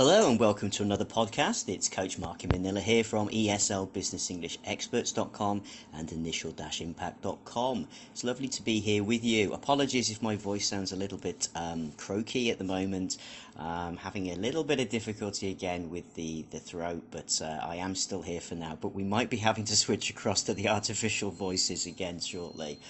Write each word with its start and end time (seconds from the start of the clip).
Hello 0.00 0.30
and 0.30 0.40
welcome 0.40 0.70
to 0.70 0.82
another 0.82 1.04
podcast. 1.04 1.68
It's 1.68 1.86
Coach 1.86 2.18
Marky 2.18 2.46
Manila 2.46 2.80
here 2.80 3.04
from 3.04 3.28
ESLBusinessEnglishExperts.com 3.28 5.62
and 5.92 6.10
Initial-Impact.com. 6.10 7.86
It's 8.10 8.24
lovely 8.24 8.48
to 8.48 8.62
be 8.62 8.80
here 8.80 9.04
with 9.04 9.22
you. 9.22 9.52
Apologies 9.52 10.08
if 10.08 10.22
my 10.22 10.36
voice 10.36 10.66
sounds 10.66 10.92
a 10.92 10.96
little 10.96 11.18
bit 11.18 11.48
um, 11.54 11.92
croaky 11.98 12.50
at 12.50 12.56
the 12.56 12.64
moment. 12.64 13.18
Um, 13.58 13.98
having 13.98 14.30
a 14.30 14.36
little 14.36 14.64
bit 14.64 14.80
of 14.80 14.88
difficulty 14.88 15.50
again 15.50 15.90
with 15.90 16.14
the, 16.14 16.46
the 16.50 16.60
throat, 16.60 17.02
but 17.10 17.38
uh, 17.44 17.58
I 17.62 17.76
am 17.76 17.94
still 17.94 18.22
here 18.22 18.40
for 18.40 18.54
now. 18.54 18.78
But 18.80 18.94
we 18.94 19.04
might 19.04 19.28
be 19.28 19.36
having 19.36 19.66
to 19.66 19.76
switch 19.76 20.08
across 20.08 20.44
to 20.44 20.54
the 20.54 20.70
artificial 20.70 21.30
voices 21.30 21.84
again 21.84 22.20
shortly. 22.20 22.80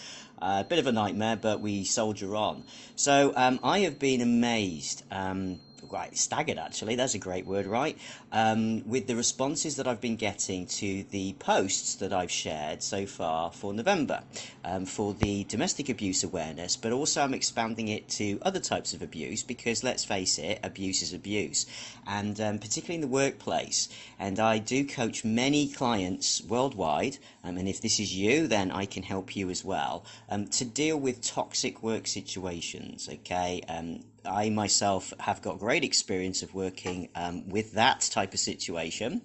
A 0.40 0.44
uh, 0.44 0.62
bit 0.62 0.78
of 0.78 0.86
a 0.86 0.92
nightmare, 0.92 1.34
but 1.34 1.60
we 1.60 1.82
soldier 1.82 2.36
on. 2.36 2.62
So 2.94 3.32
um, 3.34 3.58
I 3.64 3.80
have 3.80 3.98
been 3.98 4.20
amazed 4.20 5.02
um, 5.10 5.58
quite 5.88 6.16
staggered 6.16 6.58
actually. 6.58 6.96
That's 6.96 7.14
a 7.14 7.18
great 7.18 7.46
word, 7.46 7.66
right? 7.66 7.98
Um, 8.32 8.88
with 8.88 9.06
the 9.06 9.16
responses 9.16 9.76
that 9.76 9.86
I've 9.86 10.00
been 10.00 10.16
getting 10.16 10.66
to 10.66 11.04
the 11.10 11.34
posts 11.34 11.96
that 11.96 12.12
I've 12.12 12.30
shared 12.30 12.82
so 12.82 13.06
far 13.06 13.50
for 13.52 13.72
November 13.72 14.22
um, 14.64 14.86
for 14.86 15.14
the 15.14 15.44
domestic 15.44 15.88
abuse 15.88 16.22
awareness, 16.24 16.76
but 16.76 16.92
also 16.92 17.22
I'm 17.22 17.34
expanding 17.34 17.88
it 17.88 18.08
to 18.10 18.38
other 18.42 18.60
types 18.60 18.94
of 18.94 19.02
abuse 19.02 19.42
because 19.42 19.82
let's 19.82 20.04
face 20.04 20.38
it, 20.38 20.60
abuse 20.62 21.02
is 21.02 21.12
abuse, 21.12 21.66
and 22.06 22.40
um, 22.40 22.58
particularly 22.58 22.96
in 22.96 23.00
the 23.00 23.06
workplace. 23.06 23.88
And 24.18 24.38
I 24.38 24.58
do 24.58 24.84
coach 24.84 25.24
many 25.24 25.68
clients 25.68 26.42
worldwide, 26.42 27.18
um, 27.44 27.56
and 27.56 27.68
if 27.68 27.80
this 27.80 27.98
is 27.98 28.14
you, 28.14 28.46
then 28.46 28.70
I 28.70 28.86
can 28.86 29.02
help 29.02 29.34
you 29.36 29.50
as 29.50 29.64
well 29.64 30.04
um, 30.28 30.46
to 30.48 30.64
deal 30.64 30.98
with 30.98 31.22
toxic 31.22 31.82
work 31.82 32.06
situations. 32.06 33.08
Okay, 33.10 33.62
um, 33.68 34.00
I 34.24 34.50
myself 34.50 35.12
have 35.20 35.42
got 35.42 35.58
great 35.58 35.84
experience 35.84 36.42
of 36.42 36.54
working 36.54 37.08
um, 37.14 37.48
with 37.48 37.72
that 37.72 38.00
type 38.10 38.34
of 38.34 38.40
situation, 38.40 39.22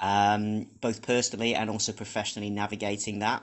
um, 0.00 0.66
both 0.80 1.02
personally 1.02 1.54
and 1.54 1.70
also 1.70 1.92
professionally 1.92 2.50
navigating 2.50 3.20
that. 3.20 3.42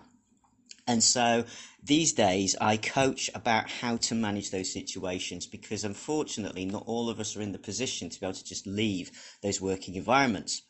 And 0.87 1.03
so 1.03 1.45
these 1.83 2.13
days 2.13 2.55
I 2.61 2.77
coach 2.77 3.29
about 3.33 3.69
how 3.69 3.97
to 3.97 4.15
manage 4.15 4.51
those 4.51 4.71
situations 4.71 5.47
because 5.47 5.83
unfortunately 5.83 6.65
not 6.65 6.83
all 6.85 7.09
of 7.09 7.19
us 7.19 7.35
are 7.35 7.41
in 7.41 7.51
the 7.51 7.59
position 7.59 8.09
to 8.09 8.19
be 8.19 8.25
able 8.25 8.35
to 8.35 8.43
just 8.43 8.67
leave 8.67 9.11
those 9.41 9.59
working 9.59 9.95
environments. 9.95 10.61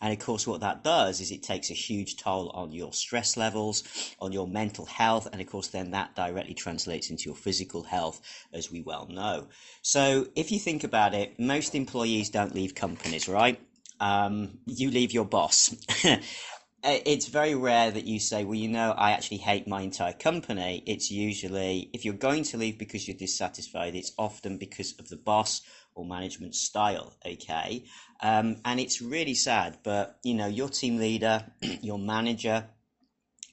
And 0.00 0.12
of 0.12 0.18
course, 0.18 0.46
what 0.46 0.60
that 0.60 0.84
does 0.84 1.20
is 1.20 1.30
it 1.30 1.42
takes 1.42 1.70
a 1.70 1.74
huge 1.74 2.16
toll 2.16 2.50
on 2.50 2.72
your 2.72 2.92
stress 2.92 3.36
levels, 3.36 3.84
on 4.20 4.32
your 4.32 4.46
mental 4.46 4.86
health, 4.86 5.28
and 5.30 5.40
of 5.40 5.46
course, 5.46 5.68
then 5.68 5.90
that 5.92 6.14
directly 6.14 6.54
translates 6.54 7.10
into 7.10 7.24
your 7.24 7.36
physical 7.36 7.82
health, 7.82 8.20
as 8.52 8.70
we 8.70 8.80
well 8.82 9.06
know. 9.08 9.48
So, 9.82 10.28
if 10.34 10.52
you 10.52 10.58
think 10.58 10.84
about 10.84 11.14
it, 11.14 11.38
most 11.38 11.74
employees 11.74 12.30
don't 12.30 12.54
leave 12.54 12.74
companies, 12.74 13.28
right? 13.28 13.60
Um, 14.00 14.58
you 14.66 14.90
leave 14.90 15.12
your 15.12 15.24
boss. 15.24 15.74
it's 16.84 17.26
very 17.26 17.54
rare 17.54 17.90
that 17.90 18.06
you 18.06 18.20
say, 18.20 18.44
well, 18.44 18.54
you 18.54 18.68
know, 18.68 18.92
I 18.96 19.10
actually 19.10 19.38
hate 19.38 19.66
my 19.66 19.82
entire 19.82 20.12
company. 20.12 20.82
It's 20.86 21.10
usually, 21.10 21.90
if 21.92 22.04
you're 22.04 22.14
going 22.14 22.44
to 22.44 22.56
leave 22.56 22.78
because 22.78 23.08
you're 23.08 23.16
dissatisfied, 23.16 23.96
it's 23.96 24.12
often 24.16 24.58
because 24.58 24.94
of 24.98 25.08
the 25.08 25.16
boss 25.16 25.62
or 25.98 26.06
management 26.06 26.54
style. 26.54 27.14
Okay. 27.26 27.84
Um, 28.20 28.56
and 28.64 28.80
it's 28.80 29.02
really 29.02 29.34
sad, 29.34 29.78
but 29.82 30.18
you 30.22 30.34
know, 30.34 30.46
your 30.46 30.68
team 30.68 30.98
leader, 30.98 31.44
your 31.82 31.98
manager 31.98 32.66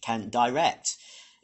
can 0.02 0.30
direct, 0.30 0.96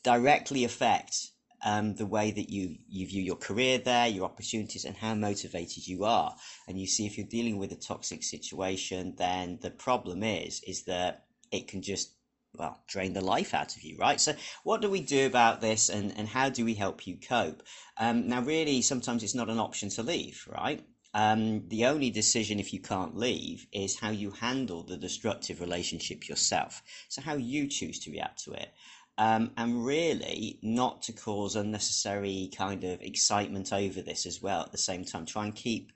directly 0.04 0.64
affect 0.64 1.16
um, 1.64 1.96
the 1.96 2.06
way 2.06 2.32
that 2.32 2.50
you, 2.50 2.78
you 2.88 3.08
view 3.08 3.22
your 3.22 3.36
career 3.36 3.78
there, 3.78 4.08
your 4.08 4.26
opportunities, 4.26 4.86
and 4.86 4.96
how 4.96 5.14
motivated 5.14 5.88
you 5.88 6.06
are. 6.06 6.36
And 6.68 6.80
you 6.80 6.88
see, 6.88 7.06
if 7.06 7.18
you're 7.18 7.28
dealing 7.28 7.58
with 7.58 7.72
a 7.72 7.76
toxic 7.76 8.24
situation, 8.24 9.16
then 9.18 9.60
the 9.62 9.72
problem 9.72 10.24
is 10.24 10.62
is 10.66 10.84
that 10.86 11.26
it 11.52 11.68
can 11.68 11.82
just 11.82 12.14
well 12.56 12.80
drain 12.88 13.14
the 13.14 13.22
life 13.22 13.54
out 13.54 13.76
of 13.76 13.84
you 13.84 13.98
right 13.98 14.20
so 14.20 14.34
what 14.64 14.82
do 14.82 14.90
we 14.90 15.02
do 15.02 15.26
about 15.26 15.62
this 15.62 15.90
and 15.90 16.14
and 16.18 16.28
how 16.28 16.50
do 16.50 16.66
we 16.66 16.74
help 16.74 17.08
you 17.08 17.18
cope 17.18 17.64
um, 17.98 18.28
now 18.28 18.42
really 18.42 18.82
sometimes 18.82 19.24
it's 19.24 19.36
not 19.36 19.50
an 19.50 19.60
option 19.60 19.90
to 19.90 20.04
leave 20.04 20.48
right 20.52 20.84
um, 21.14 21.68
the 21.68 21.86
only 21.86 22.10
decision 22.10 22.60
if 22.60 22.74
you 22.74 22.80
can't 22.80 23.18
leave 23.18 23.68
is 23.74 24.00
how 24.00 24.12
you 24.12 24.32
handle 24.32 24.84
the 24.84 24.98
destructive 24.98 25.60
relationship 25.60 26.30
yourself. 26.30 26.82
So, 27.10 27.22
how 27.22 27.36
you 27.36 27.68
choose 27.68 28.00
to 28.02 28.12
react 28.12 28.44
to 28.46 28.54
it. 28.54 28.74
Um, 29.18 29.52
and 29.58 29.86
really 29.86 30.58
not 30.64 31.02
to 31.04 31.12
cause 31.12 31.56
unnecessary 31.56 32.50
kind 32.56 32.84
of 32.86 33.02
excitement 33.02 33.74
over 33.74 34.02
this 34.02 34.26
as 34.26 34.42
well 34.42 34.62
at 34.62 34.72
the 34.72 34.78
same 34.78 35.04
time. 35.04 35.26
Try 35.26 35.46
and 35.46 35.54
keep 35.54 35.92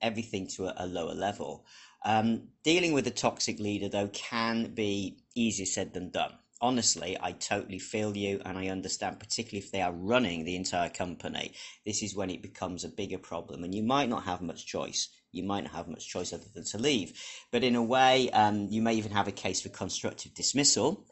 everything 0.00 0.46
to 0.56 0.66
a, 0.66 0.74
a 0.84 0.86
lower 0.86 1.14
level. 1.14 1.66
Um, 2.04 2.48
dealing 2.62 2.92
with 2.92 3.06
a 3.08 3.10
toxic 3.10 3.58
leader, 3.58 3.88
though, 3.88 4.08
can 4.08 4.72
be 4.72 5.18
easier 5.40 5.66
said 5.66 5.92
than 5.94 6.10
done 6.10 6.34
honestly, 6.60 7.16
I 7.20 7.32
totally 7.32 7.78
feel 7.78 8.16
you 8.16 8.40
and 8.44 8.58
I 8.58 8.68
understand, 8.68 9.18
particularly 9.18 9.64
if 9.64 9.72
they 9.72 9.80
are 9.80 9.92
running 9.92 10.44
the 10.44 10.56
entire 10.56 10.90
company. 10.90 11.54
This 11.86 12.02
is 12.02 12.14
when 12.14 12.30
it 12.30 12.42
becomes 12.42 12.84
a 12.84 12.88
bigger 12.88 13.18
problem, 13.18 13.64
and 13.64 13.74
you 13.74 13.82
might 13.82 14.08
not 14.08 14.24
have 14.24 14.42
much 14.42 14.66
choice. 14.66 15.08
You 15.32 15.44
might 15.44 15.64
not 15.64 15.72
have 15.72 15.88
much 15.88 16.08
choice 16.08 16.32
other 16.32 16.48
than 16.54 16.64
to 16.66 16.78
leave. 16.78 17.18
But 17.52 17.64
in 17.64 17.76
a 17.76 17.82
way, 17.82 18.30
um, 18.30 18.66
you 18.68 18.82
may 18.82 18.94
even 18.94 19.12
have 19.12 19.28
a 19.28 19.32
case 19.32 19.60
for 19.60 19.68
constructive 19.68 20.34
dismissal 20.34 21.06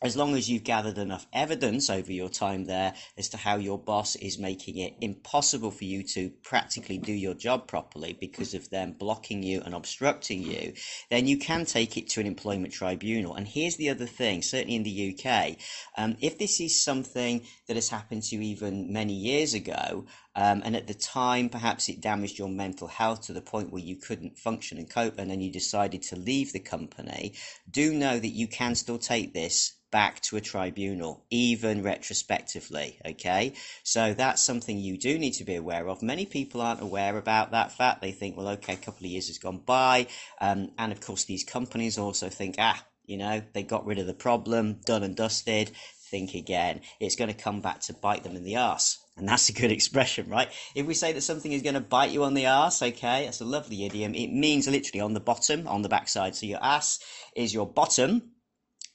as 0.00 0.16
long 0.16 0.36
as 0.36 0.48
you've 0.48 0.64
gathered 0.64 0.98
enough 0.98 1.26
evidence 1.32 1.90
over 1.90 2.12
your 2.12 2.28
time 2.28 2.64
there 2.64 2.94
as 3.16 3.28
to 3.30 3.36
how 3.36 3.56
your 3.56 3.78
boss 3.78 4.14
is 4.16 4.38
making 4.38 4.78
it 4.78 4.94
impossible 5.00 5.70
for 5.70 5.84
you 5.84 6.02
to 6.02 6.30
practically 6.42 6.98
do 6.98 7.12
your 7.12 7.34
job 7.34 7.66
properly 7.66 8.16
because 8.20 8.54
of 8.54 8.70
them 8.70 8.92
blocking 8.92 9.42
you 9.42 9.60
and 9.64 9.74
obstructing 9.74 10.42
you, 10.42 10.72
then 11.10 11.26
you 11.26 11.36
can 11.36 11.64
take 11.64 11.96
it 11.96 12.08
to 12.08 12.20
an 12.20 12.26
employment 12.26 12.72
tribunal. 12.72 13.34
And 13.34 13.46
here's 13.46 13.76
the 13.76 13.90
other 13.90 14.06
thing, 14.06 14.42
certainly 14.42 14.76
in 14.76 14.84
the 14.84 15.18
UK, 15.18 15.56
um, 15.96 16.16
if 16.20 16.38
this 16.38 16.60
is 16.60 16.82
something 16.82 17.44
that 17.66 17.76
has 17.76 17.88
happened 17.88 18.22
to 18.24 18.36
you 18.36 18.42
even 18.42 18.92
many 18.92 19.14
years 19.14 19.54
ago, 19.54 20.06
um, 20.34 20.62
and 20.64 20.76
at 20.76 20.86
the 20.86 20.94
time 20.94 21.48
perhaps 21.48 21.88
it 21.88 22.00
damaged 22.00 22.38
your 22.38 22.48
mental 22.48 22.88
health 22.88 23.22
to 23.26 23.32
the 23.32 23.40
point 23.40 23.72
where 23.72 23.82
you 23.82 23.96
couldn't 23.96 24.38
function 24.38 24.78
and 24.78 24.90
cope, 24.90 25.18
and 25.18 25.30
then 25.30 25.40
you 25.40 25.52
decided 25.52 26.02
to 26.02 26.16
leave 26.16 26.52
the 26.52 26.60
company, 26.60 27.34
do 27.70 27.92
know 27.92 28.18
that 28.18 28.28
you 28.28 28.46
can 28.46 28.74
still 28.74 28.98
take 28.98 29.34
this 29.34 29.74
back 29.90 30.20
to 30.20 30.36
a 30.36 30.40
tribunal, 30.40 31.24
even 31.30 31.82
retrospectively. 31.82 33.00
Okay, 33.06 33.54
so 33.82 34.14
that's 34.14 34.42
something 34.42 34.78
you 34.78 34.98
do 34.98 35.18
need 35.18 35.32
to 35.32 35.44
be 35.44 35.54
aware 35.54 35.88
of. 35.88 36.02
Many 36.02 36.26
people 36.26 36.60
aren't 36.60 36.82
aware 36.82 37.16
about 37.16 37.52
that 37.52 37.72
fact. 37.72 38.02
They 38.02 38.12
think, 38.12 38.36
well, 38.36 38.48
okay, 38.48 38.74
a 38.74 38.76
couple 38.76 39.06
of 39.06 39.10
years 39.10 39.28
has 39.28 39.38
gone 39.38 39.62
by, 39.64 40.08
um, 40.40 40.70
and 40.78 40.92
of 40.92 41.00
course, 41.00 41.24
these 41.24 41.44
companies 41.44 41.98
also 41.98 42.28
think, 42.28 42.56
ah, 42.58 42.84
you 43.06 43.16
know, 43.16 43.42
they 43.54 43.62
got 43.62 43.86
rid 43.86 43.98
of 43.98 44.06
the 44.06 44.14
problem, 44.14 44.80
done 44.84 45.02
and 45.02 45.16
dusted. 45.16 45.70
Think 46.10 46.34
again. 46.34 46.80
It's 47.00 47.16
going 47.16 47.28
to 47.28 47.42
come 47.42 47.60
back 47.60 47.80
to 47.82 47.92
bite 47.92 48.24
them 48.24 48.36
in 48.36 48.44
the 48.44 48.56
ass. 48.56 48.98
And 49.16 49.28
that's 49.28 49.48
a 49.48 49.52
good 49.52 49.72
expression, 49.78 50.28
right? 50.30 50.48
If 50.74 50.86
we 50.86 50.94
say 50.94 51.12
that 51.12 51.20
something 51.20 51.52
is 51.52 51.62
going 51.62 51.74
to 51.74 51.80
bite 51.80 52.12
you 52.12 52.24
on 52.24 52.34
the 52.34 52.46
ass, 52.46 52.82
okay, 52.82 53.24
that's 53.24 53.40
a 53.40 53.44
lovely 53.44 53.84
idiom. 53.84 54.14
It 54.14 54.32
means 54.32 54.66
literally 54.66 55.00
on 55.00 55.14
the 55.14 55.20
bottom, 55.20 55.66
on 55.68 55.82
the 55.82 55.88
backside. 55.88 56.34
So 56.34 56.46
your 56.46 56.62
ass 56.62 57.00
is 57.36 57.52
your 57.52 57.66
bottom, 57.66 58.30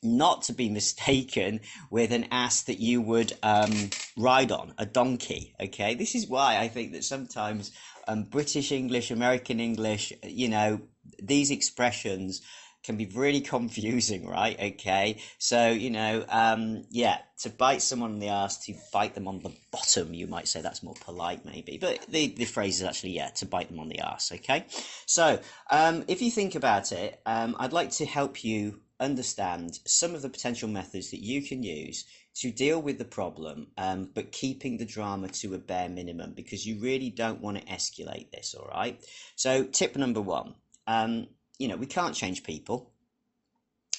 not 0.01 0.43
to 0.43 0.53
be 0.53 0.69
mistaken 0.79 1.59
with 1.91 2.11
an 2.11 2.27
ass 2.31 2.63
that 2.63 2.79
you 2.79 3.01
would 3.01 3.33
um, 3.43 3.89
ride 4.17 4.51
on, 4.51 4.73
a 4.77 4.85
donkey. 4.85 5.53
Okay, 5.61 5.95
this 5.95 6.15
is 6.15 6.27
why 6.27 6.57
I 6.57 6.67
think 6.67 6.93
that 6.93 7.03
sometimes 7.03 7.71
um, 8.07 8.23
British 8.23 8.71
English, 8.71 9.11
American 9.11 9.59
English, 9.59 10.13
you 10.23 10.49
know, 10.49 10.81
these 11.21 11.51
expressions 11.51 12.41
can 12.83 12.97
be 12.97 13.05
really 13.07 13.41
confusing, 13.55 14.27
right? 14.27 14.59
Okay, 14.59 15.17
so 15.37 15.69
you 15.69 15.89
know, 15.89 16.25
um, 16.29 16.83
yeah, 16.89 17.19
to 17.39 17.49
bite 17.49 17.81
someone 17.81 18.13
on 18.13 18.19
the 18.19 18.29
ass, 18.29 18.65
to 18.65 18.73
bite 18.91 19.15
them 19.15 19.27
on 19.27 19.39
the 19.39 19.51
bottom, 19.71 20.13
you 20.13 20.27
might 20.27 20.47
say 20.47 20.61
that's 20.61 20.83
more 20.83 20.95
polite, 21.01 21.45
maybe, 21.45 21.77
but 21.77 22.05
the 22.07 22.27
the 22.27 22.45
phrase 22.45 22.81
is 22.81 22.87
actually 22.87 23.11
yeah, 23.11 23.29
to 23.29 23.45
bite 23.45 23.69
them 23.69 23.79
on 23.79 23.89
the 23.89 23.99
ass. 23.99 24.31
Okay, 24.31 24.65
so 25.05 25.39
um, 25.71 26.03
if 26.07 26.21
you 26.21 26.31
think 26.31 26.55
about 26.55 26.91
it, 26.91 27.21
um, 27.25 27.55
I'd 27.59 27.73
like 27.73 27.91
to 27.91 28.05
help 28.05 28.43
you 28.43 28.81
understand 28.99 29.79
some 29.85 30.15
of 30.15 30.21
the 30.21 30.29
potential 30.29 30.69
methods 30.69 31.11
that 31.11 31.21
you 31.21 31.41
can 31.41 31.61
use 31.61 32.05
to 32.35 32.51
deal 32.51 32.81
with 32.81 32.97
the 32.97 33.05
problem, 33.05 33.67
um, 33.77 34.09
but 34.13 34.31
keeping 34.31 34.77
the 34.77 34.85
drama 34.85 35.27
to 35.27 35.53
a 35.53 35.57
bare 35.57 35.89
minimum 35.89 36.33
because 36.33 36.65
you 36.65 36.81
really 36.81 37.09
don't 37.09 37.41
want 37.41 37.57
to 37.57 37.65
escalate 37.65 38.31
this, 38.31 38.55
all 38.55 38.67
right? 38.73 38.99
So, 39.35 39.65
tip 39.65 39.95
number 39.95 40.21
one 40.21 40.55
um, 40.87 41.27
you 41.59 41.67
know, 41.67 41.75
we 41.75 41.85
can't 41.85 42.15
change 42.15 42.43
people. 42.43 42.93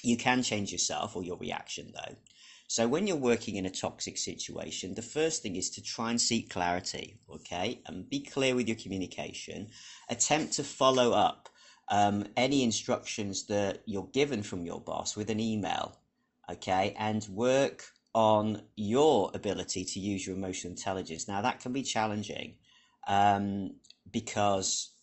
You 0.02 0.16
can 0.16 0.42
change 0.42 0.72
yourself 0.72 1.16
or 1.16 1.22
your 1.22 1.38
reaction, 1.38 1.92
though. 1.94 2.16
So, 2.66 2.88
when 2.88 3.06
you're 3.06 3.16
working 3.16 3.56
in 3.56 3.66
a 3.66 3.70
toxic 3.70 4.18
situation, 4.18 4.94
the 4.94 5.02
first 5.02 5.42
thing 5.42 5.56
is 5.56 5.70
to 5.70 5.82
try 5.82 6.10
and 6.10 6.20
seek 6.20 6.50
clarity, 6.50 7.18
okay? 7.30 7.80
And 7.86 8.08
be 8.08 8.20
clear 8.20 8.54
with 8.54 8.68
your 8.68 8.76
communication. 8.76 9.68
Attempt 10.08 10.54
to 10.54 10.64
follow 10.64 11.12
up 11.12 11.48
um, 11.88 12.24
any 12.36 12.62
instructions 12.62 13.46
that 13.46 13.82
you're 13.86 14.08
given 14.12 14.42
from 14.42 14.64
your 14.64 14.80
boss 14.80 15.16
with 15.16 15.30
an 15.30 15.40
email, 15.40 15.98
okay, 16.50 16.94
and 16.98 17.26
work 17.28 17.84
on 18.14 18.62
your 18.76 19.30
ability 19.34 19.84
to 19.84 20.00
use 20.00 20.26
your 20.26 20.36
emotional 20.36 20.70
intelligence. 20.70 21.28
Now, 21.28 21.42
that 21.42 21.60
can 21.60 21.72
be 21.72 21.82
challenging 21.82 22.56
um, 23.06 23.76
because 24.10 24.93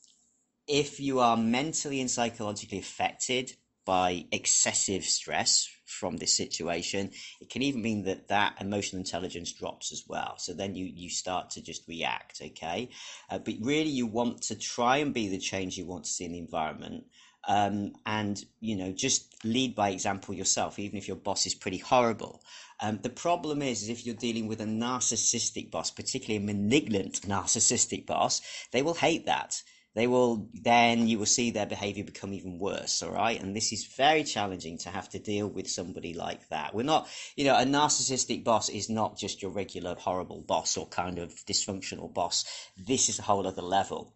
if 0.71 1.01
you 1.01 1.19
are 1.19 1.35
mentally 1.35 1.99
and 1.99 2.09
psychologically 2.09 2.79
affected 2.79 3.51
by 3.85 4.25
excessive 4.31 5.03
stress 5.03 5.67
from 5.85 6.15
this 6.15 6.37
situation, 6.37 7.11
it 7.41 7.49
can 7.49 7.61
even 7.61 7.81
mean 7.81 8.05
that 8.05 8.29
that 8.29 8.55
emotional 8.61 9.01
intelligence 9.01 9.51
drops 9.51 9.91
as 9.91 10.05
well. 10.07 10.35
So 10.37 10.53
then 10.53 10.73
you 10.73 10.85
you 10.85 11.09
start 11.09 11.49
to 11.51 11.61
just 11.61 11.85
react, 11.89 12.41
okay? 12.41 12.89
Uh, 13.29 13.39
but 13.39 13.55
really, 13.59 13.89
you 13.89 14.07
want 14.07 14.43
to 14.43 14.55
try 14.55 14.97
and 14.97 15.13
be 15.13 15.27
the 15.27 15.39
change 15.39 15.77
you 15.77 15.85
want 15.85 16.05
to 16.05 16.09
see 16.09 16.23
in 16.23 16.31
the 16.31 16.39
environment. 16.39 17.03
Um, 17.47 17.93
and 18.05 18.41
you 18.59 18.75
know 18.77 18.91
just 18.91 19.43
lead 19.43 19.73
by 19.73 19.89
example 19.89 20.35
yourself 20.35 20.77
even 20.77 20.99
if 20.99 21.07
your 21.07 21.17
boss 21.17 21.47
is 21.47 21.55
pretty 21.55 21.79
horrible 21.79 22.43
um, 22.79 22.99
the 23.01 23.09
problem 23.09 23.63
is, 23.63 23.81
is 23.81 23.89
if 23.89 24.05
you're 24.05 24.13
dealing 24.13 24.47
with 24.47 24.61
a 24.61 24.65
narcissistic 24.65 25.71
boss 25.71 25.89
particularly 25.89 26.37
a 26.37 26.53
malignant 26.53 27.21
narcissistic 27.21 28.05
boss 28.05 28.41
they 28.71 28.83
will 28.83 28.93
hate 28.93 29.25
that 29.25 29.59
they 29.93 30.07
will 30.07 30.47
then 30.53 31.07
you 31.07 31.19
will 31.19 31.25
see 31.25 31.51
their 31.51 31.65
behavior 31.65 32.03
become 32.03 32.33
even 32.33 32.59
worse 32.59 33.01
all 33.03 33.11
right? 33.11 33.41
And 33.41 33.55
this 33.55 33.71
is 33.71 33.85
very 33.85 34.23
challenging 34.23 34.77
to 34.79 34.89
have 34.89 35.09
to 35.09 35.19
deal 35.19 35.47
with 35.47 35.69
somebody 35.69 36.13
like 36.13 36.47
that. 36.49 36.73
We're 36.73 36.83
not 36.83 37.07
you 37.35 37.45
know 37.45 37.55
a 37.55 37.65
narcissistic 37.65 38.43
boss 38.43 38.69
is 38.69 38.89
not 38.89 39.17
just 39.17 39.41
your 39.41 39.51
regular 39.51 39.95
horrible 39.95 40.41
boss 40.41 40.77
or 40.77 40.87
kind 40.87 41.19
of 41.19 41.33
dysfunctional 41.45 42.13
boss. 42.13 42.45
This 42.77 43.09
is 43.09 43.19
a 43.19 43.23
whole 43.23 43.47
other 43.47 43.61
level 43.61 44.13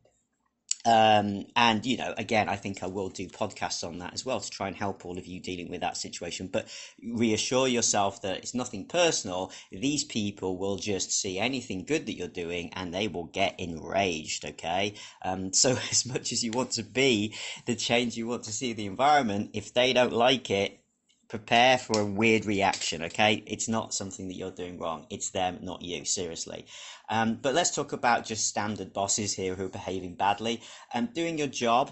um, 0.85 1.45
and 1.55 1.85
you 1.85 1.97
know, 1.97 2.13
again, 2.17 2.47
I 2.47 2.55
think 2.55 2.83
I 2.83 2.87
will 2.87 3.09
do 3.09 3.27
podcasts 3.27 3.85
on 3.85 3.99
that 3.99 4.13
as 4.13 4.25
well 4.25 4.39
to 4.39 4.49
try 4.49 4.67
and 4.67 4.75
help 4.75 5.05
all 5.05 5.17
of 5.17 5.25
you 5.25 5.39
dealing 5.39 5.69
with 5.69 5.81
that 5.81 5.97
situation. 5.97 6.47
But 6.47 6.67
reassure 7.03 7.67
yourself 7.67 8.21
that 8.21 8.37
it's 8.37 8.53
nothing 8.53 8.85
personal. 8.85 9.51
These 9.71 10.03
people 10.03 10.57
will 10.57 10.77
just 10.77 11.11
see 11.11 11.39
anything 11.39 11.85
good 11.85 12.05
that 12.05 12.13
you're 12.13 12.27
doing 12.27 12.71
and 12.73 12.93
they 12.93 13.07
will 13.07 13.25
get 13.25 13.59
enraged. 13.59 14.45
Okay, 14.45 14.93
um, 15.23 15.53
so 15.65 15.71
as 15.89 16.05
much 16.05 16.31
as 16.31 16.43
you 16.43 16.51
want 16.51 16.71
to 16.71 16.83
be 16.83 17.33
the 17.65 17.75
change 17.75 18.15
you 18.15 18.27
want 18.27 18.43
to 18.43 18.51
see 18.51 18.73
the 18.73 18.85
environment, 18.85 19.51
if 19.53 19.73
they 19.73 19.91
don't 19.93 20.13
like 20.13 20.51
it, 20.51 20.79
prepare 21.27 21.77
for 21.77 21.99
a 21.99 22.05
weird 22.05 22.45
reaction 22.45 23.03
okay? 23.03 23.43
It's 23.45 23.67
not 23.67 23.93
something 23.93 24.27
that 24.27 24.35
you're 24.35 24.51
doing 24.51 24.79
wrong. 24.79 25.05
It's 25.09 25.31
them 25.31 25.59
not 25.61 25.81
you 25.81 26.05
seriously. 26.05 26.65
Um, 27.09 27.39
but 27.41 27.53
let's 27.53 27.73
talk 27.73 27.93
about 27.93 28.25
just 28.25 28.47
standard 28.47 28.93
bosses 28.93 29.33
here 29.33 29.55
who 29.55 29.65
are 29.65 29.69
behaving 29.69 30.15
badly. 30.15 30.61
And 30.93 31.07
um, 31.07 31.13
doing 31.13 31.37
your 31.37 31.47
job 31.47 31.91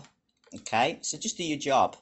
okay? 0.56 1.00
So 1.01 1.18
just 1.18 1.38
do 1.38 1.44
your 1.44 1.57
job. 1.57 1.97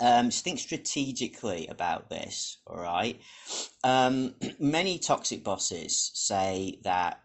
Um, 0.00 0.30
just 0.30 0.44
think 0.44 0.58
strategically 0.58 1.68
about 1.68 2.10
this 2.10 2.58
all 2.66 2.80
right? 2.80 3.20
Um, 3.82 4.34
many 4.58 4.98
toxic 4.98 5.44
bosses 5.44 6.10
say 6.14 6.78
that 6.82 7.20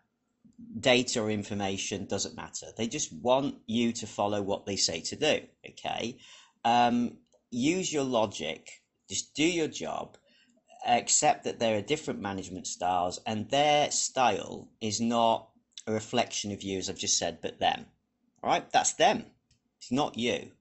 data 0.80 1.22
or 1.22 1.32
information 1.32 2.06
doesn't 2.06 2.36
matter. 2.36 2.68
They 2.76 2.88
just 2.88 3.14
want 3.14 3.56
you 3.66 3.92
to 3.94 4.08
follow 4.08 4.42
what 4.42 4.66
they 4.66 4.76
say 4.76 5.02
to 5.02 5.16
do 5.16 5.40
okay? 5.68 6.18
Um, 6.64 7.18
use 7.52 7.92
your 7.92 8.04
logic 8.04 8.70
just 9.10 9.34
do 9.34 9.44
your 9.44 9.68
job. 9.68 10.18
Accept 10.88 11.44
that 11.44 11.60
there 11.60 11.78
are 11.78 11.82
different 11.82 12.22
management 12.22 12.68
styles, 12.68 13.20
and 13.26 13.50
their 13.50 13.92
style 13.92 14.70
is 14.80 15.02
not 15.02 15.50
a 15.88 15.92
reflection 15.92 16.52
of 16.52 16.64
you, 16.64 16.78
as 16.78 16.90
I've 16.90 16.98
just 16.98 17.18
said, 17.18 17.40
but 17.42 17.60
them. 17.60 17.86
All 18.42 18.50
right, 18.50 18.72
that's 18.72 18.94
them. 18.94 19.26
It's 19.80 19.92
not 19.92 20.18
you. 20.18 20.52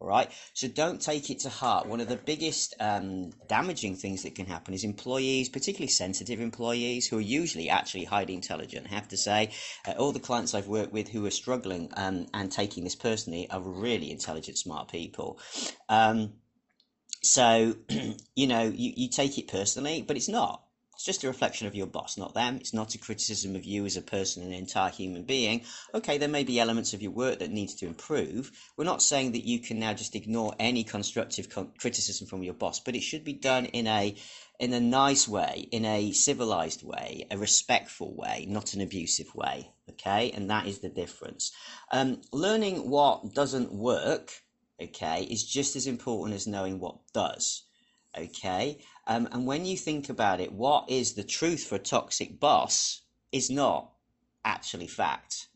All 0.00 0.06
right, 0.06 0.30
so 0.54 0.68
don't 0.68 1.02
take 1.02 1.28
it 1.28 1.40
to 1.40 1.48
heart. 1.48 1.86
One 1.86 2.00
of 2.00 2.08
the 2.08 2.16
biggest 2.16 2.74
um, 2.78 3.30
damaging 3.48 3.96
things 3.96 4.22
that 4.22 4.36
can 4.36 4.46
happen 4.46 4.72
is 4.72 4.84
employees, 4.84 5.48
particularly 5.48 5.88
sensitive 5.88 6.40
employees, 6.40 7.08
who 7.08 7.18
are 7.18 7.20
usually 7.20 7.68
actually 7.68 8.04
highly 8.04 8.34
intelligent. 8.34 8.86
I 8.88 8.94
have 8.94 9.08
to 9.08 9.16
say, 9.16 9.50
uh, 9.88 9.94
all 9.98 10.12
the 10.12 10.20
clients 10.20 10.54
I've 10.54 10.68
worked 10.68 10.92
with 10.92 11.08
who 11.08 11.26
are 11.26 11.32
struggling 11.32 11.90
um, 11.96 12.28
and 12.32 12.50
taking 12.50 12.84
this 12.84 12.94
personally 12.94 13.50
are 13.50 13.60
really 13.60 14.12
intelligent, 14.12 14.56
smart 14.56 14.88
people. 14.88 15.40
Um, 15.88 16.34
so, 17.22 17.76
you 18.34 18.46
know, 18.46 18.62
you, 18.62 18.92
you 18.96 19.08
take 19.08 19.38
it 19.38 19.48
personally, 19.48 20.02
but 20.06 20.16
it's 20.16 20.28
not. 20.28 20.62
It's 20.98 21.04
just 21.04 21.22
a 21.22 21.28
reflection 21.28 21.68
of 21.68 21.76
your 21.76 21.86
boss, 21.86 22.18
not 22.18 22.34
them. 22.34 22.56
It's 22.56 22.74
not 22.74 22.96
a 22.96 22.98
criticism 22.98 23.54
of 23.54 23.64
you 23.64 23.86
as 23.86 23.96
a 23.96 24.02
person, 24.02 24.42
an 24.42 24.52
entire 24.52 24.90
human 24.90 25.22
being. 25.22 25.62
Okay, 25.94 26.18
there 26.18 26.28
may 26.28 26.42
be 26.42 26.58
elements 26.58 26.92
of 26.92 27.02
your 27.02 27.12
work 27.12 27.38
that 27.38 27.52
needs 27.52 27.76
to 27.76 27.86
improve. 27.86 28.50
We're 28.76 28.82
not 28.82 29.00
saying 29.00 29.30
that 29.30 29.44
you 29.44 29.60
can 29.60 29.78
now 29.78 29.94
just 29.94 30.16
ignore 30.16 30.56
any 30.58 30.82
constructive 30.82 31.50
con- 31.50 31.70
criticism 31.78 32.26
from 32.26 32.42
your 32.42 32.54
boss, 32.54 32.80
but 32.80 32.96
it 32.96 33.02
should 33.02 33.22
be 33.22 33.32
done 33.32 33.66
in 33.66 33.86
a 33.86 34.16
in 34.58 34.72
a 34.72 34.80
nice 34.80 35.28
way, 35.28 35.68
in 35.70 35.84
a 35.84 36.10
civilized 36.10 36.82
way, 36.82 37.28
a 37.30 37.38
respectful 37.38 38.12
way, 38.16 38.44
not 38.48 38.74
an 38.74 38.80
abusive 38.80 39.32
way. 39.36 39.70
Okay, 39.90 40.32
and 40.32 40.50
that 40.50 40.66
is 40.66 40.80
the 40.80 40.88
difference. 40.88 41.52
Um, 41.92 42.22
learning 42.32 42.90
what 42.90 43.34
doesn't 43.34 43.72
work 43.72 44.32
okay, 44.80 45.26
is 45.30 45.44
just 45.44 45.76
as 45.76 45.86
important 45.86 46.34
as 46.34 46.46
knowing 46.46 46.80
what 46.80 46.98
does. 47.12 47.64
Okay, 48.16 48.78
um, 49.06 49.28
and 49.32 49.46
when 49.46 49.64
you 49.64 49.76
think 49.76 50.08
about 50.08 50.40
it, 50.40 50.52
what 50.52 50.90
is 50.90 51.14
the 51.14 51.24
truth 51.24 51.64
for 51.64 51.76
a 51.76 51.80
toxic 51.80 52.40
boss 52.40 53.02
is 53.32 53.50
not 53.50 53.92
actually 54.44 54.86
fact. 54.86 55.48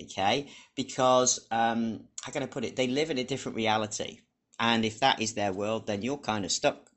Okay, 0.00 0.48
because 0.74 1.46
um, 1.50 2.08
how 2.22 2.32
can 2.32 2.42
I 2.42 2.46
put 2.46 2.64
it? 2.64 2.76
They 2.76 2.88
live 2.88 3.10
in 3.10 3.18
a 3.18 3.24
different 3.24 3.56
reality, 3.56 4.20
and 4.58 4.84
if 4.84 5.00
that 5.00 5.20
is 5.20 5.34
their 5.34 5.52
world, 5.52 5.86
then 5.86 6.02
you're 6.02 6.18
kind 6.18 6.44
of 6.44 6.52
stuck 6.52 6.90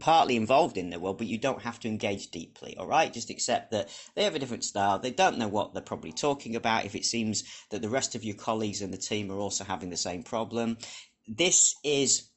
partly 0.00 0.36
involved 0.36 0.76
in 0.76 0.90
their 0.90 0.98
world, 0.98 1.18
but 1.18 1.26
you 1.26 1.38
don't 1.38 1.62
have 1.62 1.78
to 1.80 1.88
engage 1.88 2.30
deeply. 2.30 2.76
All 2.76 2.86
right, 2.86 3.12
just 3.12 3.30
accept 3.30 3.70
that 3.70 3.88
they 4.14 4.24
have 4.24 4.34
a 4.34 4.38
different 4.38 4.64
style. 4.64 4.98
They 4.98 5.10
don't 5.10 5.38
know 5.38 5.48
what 5.48 5.72
they're 5.72 5.82
probably 5.82 6.12
talking 6.12 6.56
about. 6.56 6.84
If 6.84 6.94
it 6.94 7.04
seems 7.04 7.44
that 7.70 7.82
the 7.82 7.88
rest 7.88 8.14
of 8.14 8.24
your 8.24 8.36
colleagues 8.36 8.82
and 8.82 8.92
the 8.92 8.98
team 8.98 9.30
are 9.30 9.38
also 9.38 9.64
having 9.64 9.90
the 9.90 9.96
same 9.96 10.22
problem, 10.22 10.78
this 11.28 11.74
is 11.84 12.28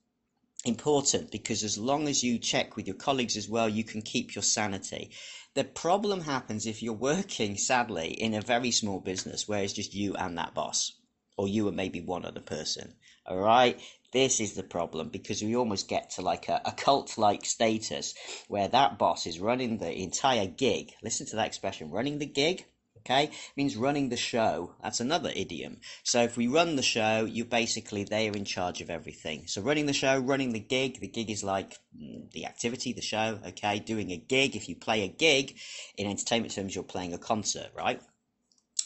important 0.66 1.32
because 1.32 1.64
as 1.64 1.78
long 1.78 2.08
as 2.08 2.24
you 2.24 2.40
check 2.40 2.76
with 2.76 2.88
your 2.88 2.96
colleagues 2.96 3.38
as 3.38 3.50
well, 3.50 3.70
you 3.70 3.84
can 3.84 4.02
keep 4.02 4.36
your 4.36 4.42
sanity. 4.44 5.12
The 5.54 5.64
problem 5.64 6.22
happens 6.22 6.66
if 6.66 6.84
you're 6.84 6.94
working, 6.94 7.58
sadly, 7.58 8.10
in 8.10 8.34
a 8.34 8.42
very 8.42 8.72
small 8.72 9.00
business 9.00 9.48
where 9.48 9.64
it's 9.64 9.74
just 9.74 9.94
you 9.94 10.16
and 10.16 10.38
that 10.38 10.54
boss, 10.54 10.92
or 11.38 11.48
you 11.48 11.68
and 11.68 11.78
maybe 11.78 12.02
one 12.02 12.26
other 12.26 12.42
person. 12.42 12.94
All 13.26 13.38
right, 13.38 13.80
this 14.12 14.40
is 14.40 14.54
the 14.54 14.64
problem 14.64 15.10
because 15.10 15.42
we 15.42 15.56
almost 15.56 15.90
get 15.90 16.12
to 16.12 16.22
like 16.22 16.48
a, 16.48 16.62
a 16.64 16.72
cult 16.72 17.18
like 17.18 17.44
status 17.44 18.14
where 18.48 18.68
that 18.68 18.98
boss 18.98 19.26
is 19.26 19.40
running 19.40 19.78
the 19.78 19.92
entire 19.92 20.48
gig. 20.48 20.94
Listen 21.04 21.26
to 21.28 21.36
that 21.38 21.48
expression 21.48 21.92
running 21.92 22.20
the 22.20 22.26
gig. 22.26 22.66
Okay, 23.00 23.30
means 23.56 23.76
running 23.76 24.10
the 24.10 24.18
show. 24.18 24.74
That's 24.82 25.00
another 25.00 25.32
idiom. 25.36 25.78
So 26.04 26.24
if 26.24 26.38
we 26.38 26.48
run 26.48 26.76
the 26.76 26.82
show, 26.82 27.26
you 27.26 27.46
basically 27.46 28.04
they 28.04 28.28
are 28.30 28.36
in 28.36 28.46
charge 28.46 28.82
of 28.82 28.90
everything. 28.90 29.46
So 29.46 29.62
running 29.62 29.86
the 29.86 29.94
show, 29.94 30.18
running 30.18 30.54
the 30.54 30.60
gig. 30.60 31.00
The 31.00 31.08
gig 31.08 31.30
is 31.30 31.44
like 31.44 31.78
mm, 31.96 32.32
the 32.32 32.46
activity, 32.46 32.94
the 32.94 33.04
show. 33.04 33.40
Okay, 33.50 33.78
doing 33.78 34.12
a 34.12 34.18
gig. 34.18 34.56
If 34.56 34.70
you 34.70 34.76
play 34.76 35.04
a 35.04 35.08
gig 35.08 35.56
in 35.98 36.08
entertainment 36.08 36.56
terms, 36.56 36.74
you're 36.74 36.84
playing 36.84 37.14
a 37.14 37.20
concert, 37.20 37.70
right? 37.76 38.02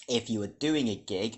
If 0.10 0.30
you 0.30 0.42
are 0.44 0.48
doing 0.48 0.88
a 0.90 0.96
gig, 0.96 1.38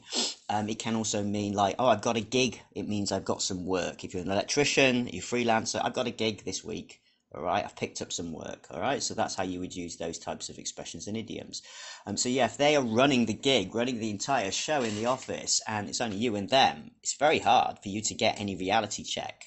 um, 0.50 0.70
it 0.70 0.80
can 0.80 0.96
also 0.96 1.24
mean 1.24 1.54
like, 1.54 1.76
oh, 1.80 1.88
I've 1.88 2.02
got 2.02 2.18
a 2.18 2.22
gig. 2.22 2.62
It 2.74 2.88
means 2.88 3.12
I've 3.12 3.26
got 3.26 3.42
some 3.42 3.66
work. 3.66 4.04
If 4.04 4.14
you're 4.14 4.24
an 4.24 4.32
electrician, 4.32 5.08
you're 5.08 5.24
a 5.24 5.26
freelancer, 5.26 5.82
I've 5.84 5.94
got 5.94 6.08
a 6.08 6.12
gig 6.12 6.44
this 6.44 6.64
week. 6.64 7.02
All 7.34 7.44
right, 7.44 7.64
I've 7.64 7.78
picked 7.78 8.02
up 8.02 8.12
some 8.12 8.34
work. 8.34 8.68
All 8.70 8.82
right, 8.82 9.02
so 9.02 9.14
that's 9.14 9.36
how 9.36 9.44
you 9.44 9.62
would 9.62 9.74
use 9.74 9.96
those 9.96 10.20
types 10.20 10.50
of 10.50 10.58
expressions 10.58 11.08
and 11.08 11.16
idioms. 11.16 11.62
Um, 12.06 12.18
so 12.18 12.28
yeah, 12.28 12.46
if 12.46 12.58
they 12.58 12.76
are 12.76 12.84
running 12.84 13.26
the 13.26 13.34
gig, 13.34 13.74
running 13.74 14.00
the 14.00 14.10
entire 14.10 14.52
show 14.52 14.82
in 14.82 14.96
the 14.96 15.06
office, 15.06 15.62
and 15.66 15.88
it's 15.88 16.02
only 16.02 16.18
you 16.18 16.36
and 16.36 16.50
them, 16.50 16.92
it's 17.02 17.16
very 17.16 17.40
hard 17.40 17.80
for 17.82 17.88
you 17.88 18.02
to 18.02 18.14
get 18.14 18.40
any 18.40 18.58
reality 18.58 19.04
check. 19.04 19.46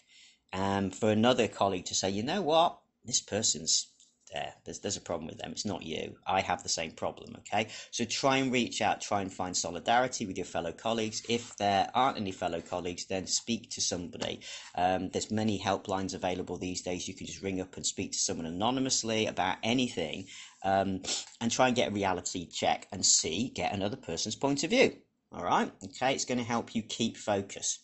Um, 0.55 0.91
for 0.91 1.11
another 1.11 1.47
colleague 1.47 1.85
to 1.87 1.95
say, 1.95 2.09
you 2.09 2.23
know 2.23 2.41
what, 2.41 2.79
this 3.05 3.21
person's 3.21 3.89
there. 4.35 4.53
There's, 4.65 4.81
there's 4.81 4.99
a 4.99 5.01
problem 5.01 5.29
with 5.29 5.39
them. 5.39 5.53
It's 5.53 5.65
not 5.65 5.83
you. 5.83 6.17
I 6.27 6.43
have 6.43 6.63
the 6.63 6.69
same 6.69 6.91
problem, 6.91 7.37
okay? 7.39 7.69
So 7.91 8.05
try 8.05 8.37
and 8.39 8.53
reach 8.53 8.83
out, 8.83 9.01
try 9.01 9.23
and 9.23 9.33
find 9.33 9.57
solidarity 9.57 10.27
with 10.27 10.37
your 10.37 10.45
fellow 10.45 10.73
colleagues. 10.73 11.23
If 11.29 11.57
there 11.57 11.89
aren't 11.95 12.19
any 12.19 12.33
fellow 12.33 12.61
colleagues, 12.61 13.07
then 13.07 13.27
speak 13.27 13.71
to 13.71 13.81
somebody. 13.81 14.41
Um, 14.75 15.09
there's 15.09 15.31
many 15.31 15.59
helplines 15.59 16.15
available 16.15 16.59
these 16.59 16.83
days. 16.83 17.09
You 17.09 17.15
can 17.15 17.27
just 17.27 17.43
ring 17.43 17.61
up 17.61 17.77
and 17.77 17.87
speak 17.87 18.13
to 18.13 18.19
someone 18.19 18.47
anonymously 18.47 19.27
about 19.27 19.57
anything 19.63 20.27
um, 20.63 21.03
and 21.41 21.51
try 21.51 21.69
and 21.69 21.77
get 21.77 21.89
a 21.89 21.95
reality 21.95 22.47
check 22.47 22.89
and 22.93 23.07
see, 23.07 23.51
get 23.55 23.73
another 23.73 23.97
person's 23.97 24.37
point 24.37 24.65
of 24.65 24.71
view. 24.71 24.97
All 25.33 25.45
right? 25.45 25.71
Okay, 25.85 26.13
it's 26.13 26.25
going 26.25 26.39
to 26.39 26.45
help 26.45 26.75
you 26.75 26.83
keep 26.83 27.17
focus. 27.17 27.79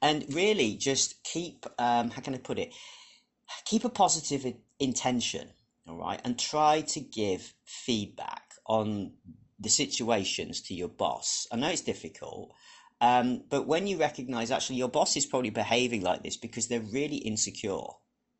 And 0.00 0.24
really, 0.34 0.74
just 0.74 1.22
keep, 1.22 1.64
um, 1.78 2.10
how 2.10 2.20
can 2.20 2.34
I 2.34 2.38
put 2.38 2.58
it? 2.58 2.74
Keep 3.66 3.84
a 3.84 3.88
positive 3.88 4.44
intention, 4.78 5.50
all 5.88 5.96
right, 5.96 6.20
and 6.24 6.38
try 6.38 6.82
to 6.82 7.00
give 7.00 7.54
feedback 7.64 8.54
on 8.66 9.12
the 9.58 9.68
situations 9.68 10.60
to 10.62 10.74
your 10.74 10.88
boss. 10.88 11.46
I 11.52 11.56
know 11.56 11.68
it's 11.68 11.82
difficult, 11.82 12.52
um, 13.00 13.42
but 13.48 13.66
when 13.66 13.86
you 13.86 13.98
recognize 13.98 14.50
actually 14.50 14.76
your 14.76 14.88
boss 14.88 15.16
is 15.16 15.26
probably 15.26 15.50
behaving 15.50 16.02
like 16.02 16.22
this 16.22 16.36
because 16.36 16.68
they're 16.68 16.80
really 16.80 17.16
insecure, 17.16 17.82